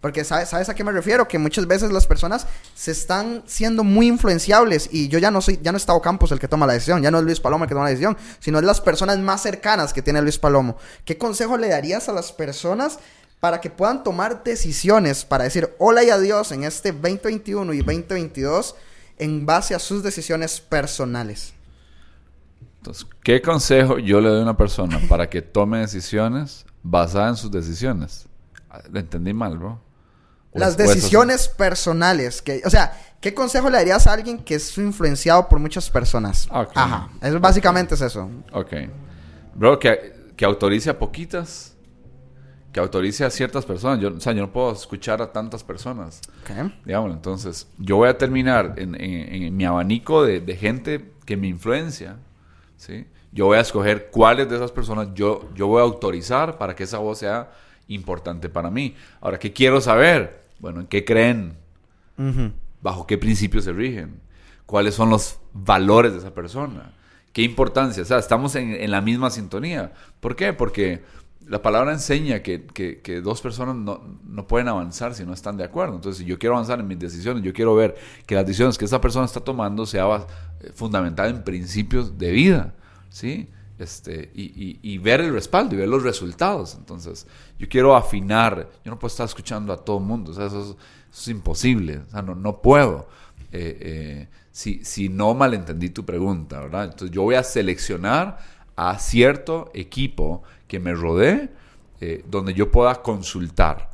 Porque 0.08 0.24
¿sabes, 0.24 0.48
¿sabes 0.48 0.70
a 0.70 0.74
qué 0.74 0.86
me 0.86 0.94
refiero? 0.94 1.28
Que 1.28 1.38
muchas 1.38 1.68
veces 1.68 1.92
las 1.92 2.08
personas 2.08 2.48
se 2.74 2.92
están 2.92 3.44
siendo 3.46 3.84
muy 3.84 4.08
influenciables 4.08 4.88
y 4.90 5.10
yo 5.10 5.20
ya 5.20 5.32
no 5.32 5.42
soy, 5.42 5.60
ya 5.62 5.74
no 5.74 5.78
es 5.78 5.86
Tavo 5.86 6.02
Campos 6.02 6.32
el 6.32 6.40
que 6.40 6.48
toma 6.48 6.66
la 6.66 6.72
decisión, 6.72 7.04
ya 7.04 7.12
no 7.12 7.18
es 7.18 7.26
Luis 7.26 7.42
Palomo 7.42 7.66
el 7.66 7.68
que 7.68 7.76
toma 7.76 7.84
la 7.84 7.90
decisión, 7.90 8.16
sino 8.40 8.58
es 8.58 8.64
las 8.64 8.80
personas 8.80 9.20
más 9.20 9.42
cercanas 9.42 9.92
que 9.92 10.02
tiene 10.02 10.22
Luis 10.22 10.38
Palomo. 10.38 10.78
¿Qué 11.04 11.18
consejo 11.18 11.58
le 11.58 11.68
darías 11.68 12.08
a 12.08 12.14
las 12.14 12.32
personas 12.32 13.00
para 13.42 13.60
que 13.60 13.70
puedan 13.70 14.02
tomar 14.02 14.46
decisiones 14.46 15.26
para 15.26 15.44
decir 15.44 15.76
hola 15.78 16.06
y 16.06 16.10
adiós 16.10 16.54
en 16.54 16.64
este 16.64 16.94
2021 16.94 17.74
y 17.74 17.80
2022 17.80 18.76
en 19.18 19.46
base 19.46 19.76
a 19.76 19.80
sus 19.80 20.04
decisiones 20.04 20.62
personales? 20.62 21.54
Entonces, 22.78 23.06
¿qué 23.24 23.42
consejo 23.42 24.00
yo 24.00 24.22
le 24.22 24.30
doy 24.30 24.40
a 24.40 24.44
una 24.44 24.56
persona 24.56 25.02
para 25.10 25.30
que 25.30 25.42
tome 25.42 25.80
decisiones 25.80 26.66
basadas 26.82 27.32
en 27.32 27.36
sus 27.36 27.52
decisiones? 27.52 28.26
Le 28.90 29.02
entendí 29.02 29.34
mal, 29.34 29.58
bro. 29.58 29.86
Las 30.54 30.78
decisiones 30.78 31.48
personales. 31.48 32.42
Que, 32.42 32.62
o 32.66 32.70
sea, 32.70 33.00
¿qué 33.22 33.34
consejo 33.34 33.70
le 33.70 33.78
darías 33.78 34.08
a 34.08 34.14
alguien 34.14 34.40
que 34.40 34.56
es 34.56 34.78
influenciado 34.78 35.48
por 35.48 35.60
muchas 35.60 35.90
personas? 35.90 36.48
Ajá. 36.52 37.10
Eso, 37.22 37.40
básicamente 37.40 37.96
es 37.96 38.02
eso. 38.02 38.30
Ok. 38.52 38.74
Bro, 39.56 39.80
que, 39.80 40.32
que 40.36 40.46
autorice 40.46 40.90
a 40.90 40.98
poquitas. 40.98 41.76
Que 42.72 42.80
autorice 42.80 43.26
a 43.26 43.30
ciertas 43.30 43.66
personas. 43.66 44.00
Yo, 44.00 44.16
o 44.16 44.20
sea, 44.20 44.34
yo 44.34 44.42
no 44.42 44.52
puedo 44.52 44.72
escuchar 44.72 45.22
a 45.22 45.32
tantas 45.32 45.64
personas. 45.64 46.22
Ok. 46.42 46.72
Digámoslo. 46.86 47.16
Entonces, 47.16 47.68
yo 47.78 47.98
voy 47.98 48.10
a 48.10 48.18
terminar 48.18 48.76
en, 48.78 49.56
mi 49.56 49.66
abanico 49.66 50.24
de, 50.24 50.42
de, 50.42 50.56
gente 50.56 51.14
que 51.26 51.38
me 51.38 51.48
influencia. 51.48 52.18
¿Sí? 52.78 53.08
Yo 53.32 53.46
voy 53.46 53.58
a 53.58 53.62
escoger 53.62 54.10
cuáles 54.10 54.50
de 54.50 54.56
esas 54.56 54.72
personas 54.72 55.10
yo, 55.14 55.50
yo 55.54 55.68
voy 55.68 55.80
a 55.80 55.84
autorizar 55.84 56.58
para 56.58 56.76
que 56.76 56.84
esa 56.84 57.00
voz 57.00 57.20
sea 57.20 57.52
importante 57.88 58.50
para 58.50 58.70
mí. 58.70 58.96
Ahora, 59.22 59.40
¿qué 59.40 59.54
quiero 59.54 59.82
saber? 59.82 60.44
Bueno, 60.60 60.82
¿en 60.82 60.88
qué 60.88 61.06
creen? 61.06 61.56
¿Bajo 62.82 63.06
qué 63.06 63.18
principios 63.18 63.64
se 63.64 63.74
rigen? 63.74 64.20
¿Cuáles 64.66 64.96
son 64.96 65.10
los 65.10 65.40
valores 65.54 66.14
de 66.14 66.20
esa 66.20 66.34
persona? 66.34 66.94
¿Qué 67.32 67.44
importancia? 67.44 68.02
O 68.02 68.06
sea, 68.06 68.18
estamos 68.18 68.56
en, 68.56 68.90
la 68.90 69.02
misma 69.02 69.30
sintonía. 69.30 69.94
¿Por 70.20 70.36
qué? 70.36 70.54
Porque 70.54 71.04
la 71.48 71.62
palabra 71.62 71.94
enseña 71.94 72.42
que, 72.42 72.66
que, 72.66 73.22
dos 73.22 73.42
personas 73.42 73.76
no, 73.76 74.02
no, 74.26 74.48
pueden 74.48 74.68
avanzar 74.68 75.14
si 75.14 75.24
no 75.24 75.34
están 75.34 75.56
de 75.56 75.64
acuerdo. 75.64 75.96
Entonces, 75.96 76.20
si 76.20 76.26
yo 76.26 76.40
quiero 76.40 76.56
avanzar 76.56 76.80
en 76.80 76.88
mis 76.88 77.00
decisiones, 77.00 77.44
yo 77.44 77.54
quiero 77.54 77.76
ver 77.76 77.96
que 78.26 78.36
las 78.36 78.46
decisiones 78.46 78.78
que 78.78 78.86
esa 78.86 79.00
persona 79.00 79.26
está 79.26 79.40
tomando 79.40 79.86
sea 79.86 80.06
eh, 80.62 80.72
fundamental 80.74 81.30
en 81.30 81.44
principios 81.44 82.18
de 82.18 82.32
vida. 82.32 82.74
¿Sí? 83.10 83.50
Este, 83.80 84.32
y, 84.34 84.80
y, 84.82 84.98
ver 84.98 85.22
el 85.22 85.34
respaldo 85.34 85.76
y 85.76 85.78
ver 85.78 85.88
los 85.88 86.04
resultados. 86.04 86.76
Entonces, 86.76 87.28
yo 87.60 87.68
quiero 87.70 87.96
afinar, 87.96 88.70
yo 88.84 88.92
no 88.92 88.98
puedo 88.98 89.12
estar 89.12 89.26
escuchando 89.26 89.72
a 89.72 89.78
todo 89.78 90.00
el 90.00 90.04
mundo, 90.04 90.32
eso, 90.32 90.78
es, 91.12 91.28
imposible, 91.28 92.00
o 92.00 92.10
sea, 92.10 92.22
no, 92.22 92.36
no 92.36 92.62
puedo. 92.62 93.08
Eh, 93.52 93.78
eh, 93.80 94.28
si, 94.52 94.84
si 94.84 95.10
no 95.10 95.34
malentendí 95.34 95.90
tu 95.90 96.06
pregunta, 96.06 96.60
¿verdad? 96.60 96.86
Entonces, 96.86 97.12
yo 97.12 97.24
voy 97.24 97.36
a 97.36 97.44
seleccionar 97.44 98.40
a 98.76 98.98
cierto 99.00 99.72
equipo 99.74 100.44
que 100.68 100.80
me 100.80 100.94
rodee, 100.94 101.50
eh, 102.00 102.24
donde 102.28 102.54
yo 102.54 102.72
pueda 102.72 103.02
consultar. 103.02 103.90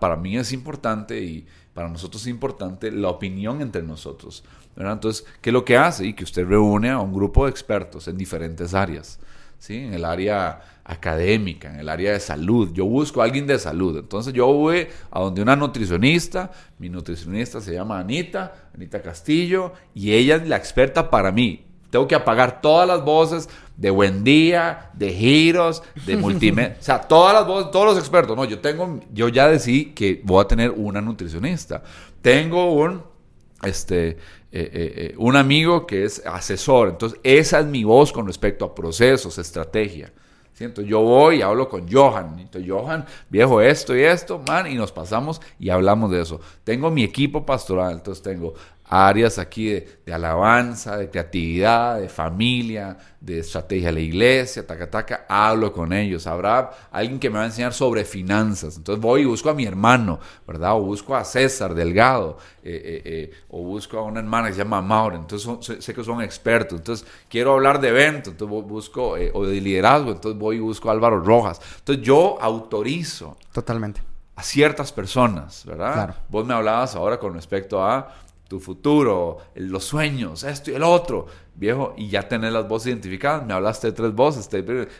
Para 0.00 0.16
mí 0.16 0.38
es 0.38 0.52
importante 0.52 1.20
y 1.20 1.46
para 1.76 1.90
nosotros 1.90 2.22
es 2.22 2.28
importante 2.28 2.90
la 2.90 3.10
opinión 3.10 3.60
entre 3.60 3.82
nosotros. 3.82 4.42
Entonces, 4.78 5.26
¿qué 5.42 5.50
es 5.50 5.54
lo 5.54 5.62
que 5.62 5.76
hace? 5.76 6.06
Y 6.06 6.14
que 6.14 6.24
usted 6.24 6.46
reúne 6.46 6.88
a 6.88 6.98
un 7.00 7.12
grupo 7.12 7.44
de 7.44 7.50
expertos 7.50 8.08
en 8.08 8.16
diferentes 8.16 8.72
áreas. 8.72 9.20
¿sí? 9.58 9.76
En 9.76 9.92
el 9.92 10.06
área 10.06 10.58
académica, 10.84 11.68
en 11.68 11.80
el 11.80 11.90
área 11.90 12.12
de 12.12 12.20
salud. 12.20 12.72
Yo 12.72 12.86
busco 12.86 13.20
a 13.20 13.24
alguien 13.24 13.46
de 13.46 13.58
salud. 13.58 13.98
Entonces 13.98 14.32
yo 14.32 14.46
voy 14.46 14.86
a 15.10 15.20
donde 15.20 15.42
una 15.42 15.54
nutricionista, 15.54 16.50
mi 16.78 16.88
nutricionista 16.88 17.60
se 17.60 17.74
llama 17.74 17.98
Anita, 17.98 18.70
Anita 18.74 19.02
Castillo, 19.02 19.74
y 19.94 20.12
ella 20.12 20.36
es 20.36 20.48
la 20.48 20.56
experta 20.56 21.10
para 21.10 21.30
mí. 21.30 21.66
Tengo 21.90 22.08
que 22.08 22.14
apagar 22.14 22.62
todas 22.62 22.88
las 22.88 23.04
voces 23.04 23.50
de 23.76 23.90
Buen 23.90 24.24
Día, 24.24 24.90
de 24.94 25.12
Giros, 25.12 25.82
de 26.06 26.16
Multimedia, 26.16 26.76
o 26.80 26.82
sea, 26.82 27.00
todas 27.00 27.34
las 27.34 27.46
voces, 27.46 27.70
todos 27.70 27.86
los 27.86 27.98
expertos. 27.98 28.36
No, 28.36 28.44
yo 28.44 28.58
tengo, 28.60 29.00
yo 29.12 29.28
ya 29.28 29.48
decidí 29.48 29.86
que 29.92 30.20
voy 30.24 30.42
a 30.42 30.48
tener 30.48 30.70
una 30.70 31.00
nutricionista. 31.00 31.82
Tengo 32.22 32.72
un, 32.72 33.02
este, 33.62 34.08
eh, 34.08 34.16
eh, 34.52 34.70
eh, 34.72 35.14
un 35.18 35.36
amigo 35.36 35.86
que 35.86 36.04
es 36.04 36.24
asesor. 36.24 36.88
Entonces, 36.88 37.20
esa 37.22 37.60
es 37.60 37.66
mi 37.66 37.84
voz 37.84 38.12
con 38.12 38.26
respecto 38.26 38.64
a 38.64 38.74
procesos, 38.74 39.36
estrategia. 39.38 40.12
siento 40.54 40.80
yo 40.80 41.02
voy 41.02 41.36
y 41.38 41.42
hablo 41.42 41.68
con 41.68 41.90
Johan. 41.90 42.38
Entonces, 42.38 42.70
Johan, 42.70 43.04
viejo, 43.28 43.60
esto 43.60 43.94
y 43.94 44.02
esto, 44.02 44.42
man, 44.46 44.66
y 44.66 44.74
nos 44.74 44.92
pasamos 44.92 45.42
y 45.58 45.68
hablamos 45.68 46.10
de 46.10 46.22
eso. 46.22 46.40
Tengo 46.64 46.90
mi 46.90 47.04
equipo 47.04 47.44
pastoral, 47.44 47.92
entonces 47.92 48.22
tengo 48.22 48.54
áreas 48.88 49.38
aquí 49.38 49.68
de, 49.68 50.12
alabanza, 50.12 50.96
de 50.96 51.10
creatividad, 51.10 51.98
de 51.98 52.08
familia, 52.08 52.96
de 53.20 53.40
estrategia 53.40 53.88
de 53.88 53.92
la 53.92 54.00
iglesia, 54.00 54.66
taca, 54.66 54.88
taca, 54.88 55.26
hablo 55.28 55.72
con 55.72 55.92
ellos. 55.92 56.26
Habrá 56.26 56.70
alguien 56.92 57.18
que 57.18 57.28
me 57.28 57.38
va 57.38 57.42
a 57.42 57.46
enseñar 57.46 57.72
sobre 57.72 58.04
finanzas. 58.04 58.76
Entonces 58.76 59.02
voy 59.02 59.22
y 59.22 59.24
busco 59.24 59.50
a 59.50 59.54
mi 59.54 59.64
hermano, 59.64 60.20
¿verdad? 60.46 60.76
O 60.76 60.82
busco 60.82 61.16
a 61.16 61.24
César 61.24 61.74
Delgado, 61.74 62.38
eh, 62.62 62.80
eh, 62.84 63.02
eh, 63.04 63.30
o 63.48 63.62
busco 63.62 63.98
a 63.98 64.02
una 64.02 64.20
hermana 64.20 64.48
que 64.48 64.54
se 64.54 64.58
llama 64.58 64.80
Maura. 64.80 65.16
Entonces 65.16 65.82
sé 65.82 65.92
que 65.92 66.04
son 66.04 66.22
expertos. 66.22 66.78
Entonces 66.78 67.06
quiero 67.28 67.54
hablar 67.54 67.80
de 67.80 67.88
eventos, 67.88 68.32
entonces 68.32 68.68
busco, 68.68 69.16
o 69.32 69.46
de 69.46 69.60
liderazgo, 69.60 70.12
entonces 70.12 70.38
voy 70.38 70.56
y 70.56 70.60
busco 70.60 70.88
a 70.88 70.92
Álvaro 70.92 71.20
Rojas. 71.20 71.60
Entonces 71.78 72.04
yo 72.04 72.38
autorizo. 72.40 73.36
Totalmente. 73.52 74.00
A 74.36 74.42
ciertas 74.42 74.92
personas, 74.92 75.64
¿verdad? 75.64 75.94
Claro. 75.94 76.14
Vos 76.28 76.46
me 76.46 76.52
hablabas 76.52 76.94
ahora 76.94 77.18
con 77.18 77.32
respecto 77.32 77.82
a 77.82 78.14
tu 78.48 78.60
futuro, 78.60 79.38
los 79.56 79.84
sueños, 79.84 80.44
esto 80.44 80.70
y 80.70 80.74
el 80.74 80.84
otro, 80.84 81.26
viejo, 81.56 81.94
y 81.96 82.08
ya 82.08 82.28
tenés 82.28 82.52
las 82.52 82.68
voces 82.68 82.88
identificadas. 82.88 83.44
Me 83.44 83.52
hablaste 83.52 83.88
de 83.88 83.92
tres 83.92 84.12
voces. 84.12 84.48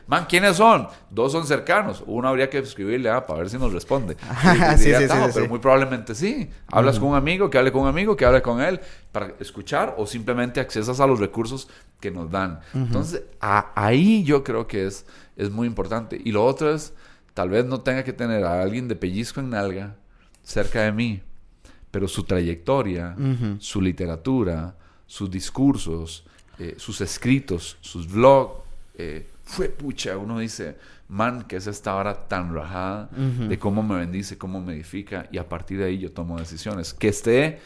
man, 0.08 0.26
¿quiénes 0.28 0.56
son? 0.56 0.88
Dos 1.10 1.30
son 1.30 1.46
cercanos. 1.46 2.02
Uno 2.06 2.28
habría 2.28 2.50
que 2.50 2.58
escribirle 2.58 3.08
ah, 3.08 3.24
para 3.24 3.40
ver 3.40 3.50
si 3.50 3.56
nos 3.56 3.72
responde. 3.72 4.16
sí, 4.78 4.92
sí, 4.92 5.08
sí, 5.08 5.14
pero 5.32 5.48
muy 5.48 5.60
probablemente 5.60 6.14
sí. 6.14 6.50
Hablas 6.72 6.98
con 6.98 7.10
un 7.10 7.16
amigo, 7.16 7.48
que 7.48 7.58
hable 7.58 7.70
con 7.70 7.82
un 7.82 7.88
amigo, 7.88 8.16
que 8.16 8.24
hable 8.24 8.42
con 8.42 8.60
él 8.60 8.80
para 9.12 9.34
escuchar 9.38 9.94
o 9.96 10.06
simplemente 10.06 10.58
accesas 10.58 10.98
a 10.98 11.06
los 11.06 11.20
recursos 11.20 11.68
que 12.00 12.10
nos 12.10 12.30
dan. 12.30 12.60
Entonces, 12.74 13.22
ahí 13.40 14.24
yo 14.24 14.42
creo 14.42 14.66
que 14.66 14.86
es, 14.86 15.06
es 15.36 15.50
muy 15.50 15.68
importante. 15.68 16.20
Y 16.22 16.32
lo 16.32 16.44
otro 16.44 16.74
es, 16.74 16.94
tal 17.32 17.50
vez 17.50 17.64
no 17.64 17.80
tenga 17.82 18.02
que 18.02 18.12
tener 18.12 18.44
a 18.44 18.60
alguien 18.60 18.88
de 18.88 18.96
pellizco 18.96 19.38
en 19.38 19.50
nalga 19.50 19.94
cerca 20.42 20.82
de 20.82 20.90
mí 20.90 21.22
pero 21.90 22.08
su 22.08 22.24
trayectoria, 22.24 23.16
su 23.58 23.80
literatura, 23.80 24.76
sus 25.06 25.30
discursos, 25.30 26.24
eh, 26.58 26.74
sus 26.78 27.00
escritos, 27.00 27.76
sus 27.80 28.10
blogs, 28.10 28.64
eh, 28.94 29.26
fue 29.44 29.68
pucha, 29.68 30.16
uno 30.16 30.40
dice, 30.40 30.76
man, 31.08 31.44
que 31.44 31.56
es 31.56 31.66
esta 31.66 31.94
hora 31.94 32.26
tan 32.26 32.52
rajada 32.52 33.08
de 33.12 33.58
cómo 33.58 33.82
me 33.82 33.96
bendice, 33.96 34.36
cómo 34.36 34.60
me 34.60 34.74
edifica, 34.74 35.28
y 35.30 35.38
a 35.38 35.48
partir 35.48 35.78
de 35.78 35.84
ahí 35.84 35.98
yo 35.98 36.10
tomo 36.10 36.38
decisiones. 36.38 36.92
Que 36.92 37.08
esté, 37.08 37.60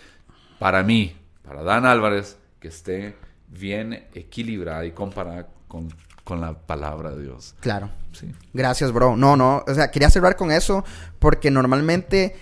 para 0.59 0.83
mí, 0.83 1.14
para 1.42 1.62
Dan 1.62 1.87
Álvarez, 1.87 2.38
que 2.61 2.68
esté 2.68 3.16
bien 3.48 4.04
equilibrada 4.14 4.85
y 4.85 4.92
comparada 4.92 5.48
con, 5.68 5.88
con 6.31 6.40
la 6.40 6.53
palabra 6.55 7.11
de 7.11 7.25
Dios. 7.25 7.57
Claro. 7.59 7.90
Sí. 8.12 8.33
Gracias, 8.53 8.93
bro. 8.93 9.16
No, 9.16 9.37
no. 9.37 9.64
O 9.66 9.75
sea, 9.75 9.90
quería 9.90 10.09
cerrar 10.11 10.37
con 10.37 10.53
eso 10.53 10.85
porque 11.19 11.51
normalmente 11.51 12.37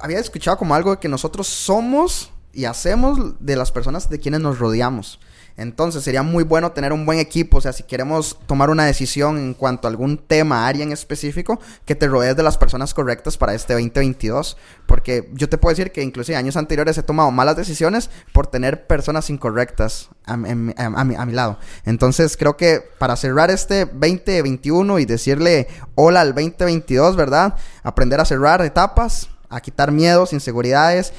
había 0.00 0.20
escuchado 0.20 0.56
como 0.56 0.76
algo 0.76 0.92
de 0.92 0.98
que 0.98 1.08
nosotros 1.08 1.48
somos 1.48 2.30
y 2.52 2.66
hacemos 2.66 3.34
de 3.40 3.56
las 3.56 3.72
personas 3.72 4.08
de 4.10 4.20
quienes 4.20 4.42
nos 4.42 4.60
rodeamos. 4.60 5.18
Entonces 5.56 6.02
sería 6.02 6.22
muy 6.22 6.44
bueno 6.44 6.72
tener 6.72 6.92
un 6.92 7.06
buen 7.06 7.18
equipo, 7.18 7.58
o 7.58 7.60
sea, 7.60 7.72
si 7.72 7.82
queremos 7.82 8.38
tomar 8.46 8.70
una 8.70 8.84
decisión 8.84 9.38
en 9.38 9.54
cuanto 9.54 9.86
a 9.86 9.90
algún 9.90 10.18
tema, 10.18 10.66
área 10.66 10.82
en 10.82 10.92
específico, 10.92 11.60
que 11.84 11.94
te 11.94 12.08
rodees 12.08 12.36
de 12.36 12.42
las 12.42 12.56
personas 12.58 12.94
correctas 12.94 13.36
para 13.36 13.54
este 13.54 13.74
2022, 13.74 14.56
porque 14.86 15.28
yo 15.34 15.48
te 15.48 15.58
puedo 15.58 15.74
decir 15.74 15.92
que 15.92 16.02
inclusive 16.02 16.36
años 16.36 16.56
anteriores 16.56 16.96
he 16.98 17.02
tomado 17.02 17.30
malas 17.30 17.56
decisiones 17.56 18.10
por 18.32 18.46
tener 18.46 18.86
personas 18.86 19.30
incorrectas 19.30 20.08
a, 20.24 20.36
mi, 20.36 20.72
a 20.76 21.26
mi 21.26 21.32
lado. 21.32 21.58
Entonces 21.84 22.36
creo 22.36 22.56
que 22.56 22.82
para 22.98 23.16
cerrar 23.16 23.50
este 23.50 23.86
2021 23.86 24.98
y 24.98 25.04
decirle 25.04 25.68
hola 25.94 26.20
al 26.20 26.34
2022, 26.34 27.16
¿verdad? 27.16 27.56
Aprender 27.82 28.20
a 28.20 28.24
cerrar 28.24 28.62
etapas 28.62 29.28
a 29.50 29.60
quitar 29.60 29.90
miedos, 29.90 30.32
inseguridades, 30.32 31.12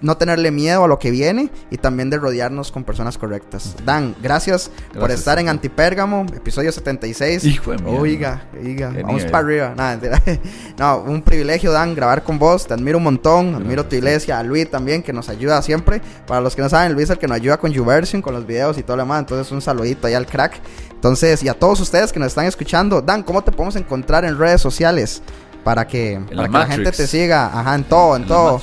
no 0.00 0.16
tenerle 0.16 0.50
miedo 0.50 0.84
a 0.84 0.88
lo 0.88 0.98
que 0.98 1.12
viene 1.12 1.50
y 1.70 1.78
también 1.78 2.10
de 2.10 2.18
rodearnos 2.18 2.72
con 2.72 2.82
personas 2.82 3.16
correctas. 3.16 3.76
Dan, 3.84 4.16
gracias, 4.20 4.72
por 4.98 5.12
estar 5.12 5.38
en 5.38 5.48
Antipérgamo, 5.48 6.26
episodio 6.34 6.72
76. 6.72 7.44
Hijo 7.44 7.70
de 7.70 7.84
Oiga, 7.84 8.48
oiga, 8.60 8.92
vamos 9.02 9.24
para 9.26 9.38
arriba. 9.38 9.74
no, 10.78 10.98
un 10.98 11.22
privilegio, 11.22 11.70
Dan, 11.70 11.94
grabar 11.94 12.24
con 12.24 12.40
vos. 12.40 12.66
Te 12.66 12.74
admiro 12.74 12.98
un 12.98 13.04
montón, 13.04 13.54
admiro 13.54 13.86
tu 13.86 13.94
iglesia, 13.94 14.40
a 14.40 14.42
Luis 14.42 14.68
también, 14.68 15.00
que 15.00 15.12
nos 15.12 15.28
ayuda 15.28 15.62
siempre. 15.62 16.02
Para 16.26 16.40
los 16.40 16.56
que 16.56 16.62
no 16.62 16.68
saben, 16.68 16.92
Luis 16.92 17.04
es 17.04 17.10
el 17.10 17.18
que 17.18 17.28
nos 17.28 17.36
ayuda 17.36 17.56
con 17.58 17.70
YouVersion, 17.70 18.20
con 18.20 18.34
los 18.34 18.44
videos 18.44 18.78
y 18.78 18.82
todo 18.82 18.96
lo 18.96 19.04
demás. 19.04 19.20
Entonces, 19.20 19.52
un 19.52 19.62
saludito 19.62 20.08
ahí 20.08 20.14
al 20.14 20.26
crack. 20.26 20.60
Entonces, 20.90 21.42
y 21.44 21.48
a 21.48 21.54
todos 21.54 21.78
ustedes 21.80 22.12
que 22.12 22.18
nos 22.18 22.28
están 22.28 22.46
escuchando, 22.46 23.00
Dan, 23.00 23.22
¿cómo 23.22 23.44
te 23.44 23.52
podemos 23.52 23.76
encontrar 23.76 24.24
en 24.24 24.36
redes 24.36 24.60
sociales? 24.60 25.22
Para 25.66 25.84
que, 25.84 26.20
para 26.32 26.46
que 26.46 26.52
la 26.52 26.66
gente 26.66 26.92
te 26.92 27.08
siga, 27.08 27.46
ajá, 27.46 27.74
en 27.74 27.82
todo, 27.82 28.14
en, 28.14 28.24
todo, 28.24 28.62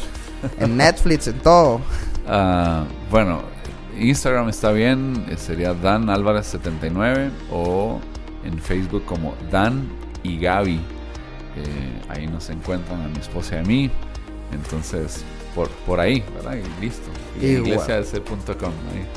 en 0.57 0.77
Netflix, 0.77 1.27
en 1.27 1.37
todo. 1.39 1.81
Uh, 2.25 2.85
bueno, 3.11 3.41
Instagram 3.99 4.47
está 4.47 4.71
bien, 4.71 5.25
eh, 5.29 5.35
sería 5.35 5.73
Dan 5.73 6.09
Álvarez 6.09 6.45
79 6.45 7.29
o 7.51 7.99
en 8.45 8.57
Facebook 8.57 9.03
como 9.03 9.35
Dan 9.51 9.89
y 10.23 10.39
Gaby. 10.39 10.75
Eh, 11.57 12.01
ahí 12.07 12.25
nos 12.25 12.49
encuentran 12.49 13.01
a 13.01 13.09
mi 13.09 13.19
esposa 13.19 13.57
y 13.57 13.59
a 13.59 13.63
mí. 13.63 13.91
Entonces, 14.53 15.25
por, 15.53 15.67
por 15.85 15.99
ahí, 15.99 16.23
¿verdad? 16.33 16.55
Y 16.55 16.81
listo. 16.81 17.09
Iglesiac.com. 17.41 18.71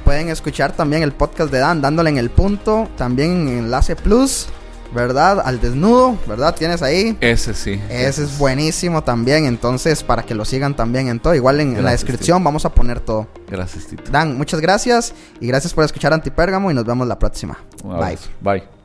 Pueden 0.05 0.29
escuchar 0.31 0.73
también 0.73 1.05
el 1.05 1.13
podcast 1.13 1.53
de 1.53 1.61
Dan, 1.61 1.81
dándole 1.81 2.11
en 2.11 2.19
el 2.19 2.31
punto. 2.31 2.89
También 2.97 3.47
en 3.47 3.59
Enlace 3.59 3.95
Plus. 3.95 4.49
¿Verdad? 4.95 5.41
Al 5.45 5.61
desnudo, 5.61 6.19
¿verdad? 6.27 6.55
Tienes 6.55 6.83
ahí. 6.83 7.17
Ese 7.21 7.55
sí. 7.55 7.81
Ese, 7.89 8.25
es 8.25 8.39
buenísimo 8.39 9.03
también. 9.03 9.47
Entonces, 9.47 10.03
para 10.03 10.23
que 10.23 10.35
lo 10.35 10.45
sigan 10.45 10.75
también 10.75 11.09
en 11.09 11.21
todo. 11.21 11.35
Igual 11.35 11.61
en, 11.61 11.83
la 11.85 11.91
descripción 11.93 12.43
vamos 12.43 12.65
a 12.65 12.71
poner 12.71 13.01
todo. 13.01 13.27
Gracias, 13.49 13.87
Tito. 13.87 14.11
Dan, 14.11 14.37
muchas 14.37 14.61
gracias. 14.61 15.15
Y 15.41 15.47
gracias 15.47 15.75
por 15.75 15.85
escuchar 15.85 16.13
Antipérgamo 16.13 16.71
y 16.71 16.75
nos 16.75 16.85
vemos 16.85 17.07
la 17.07 17.19
próxima. 17.19 17.59
Bye. 17.85 18.19
Bye. 18.41 18.76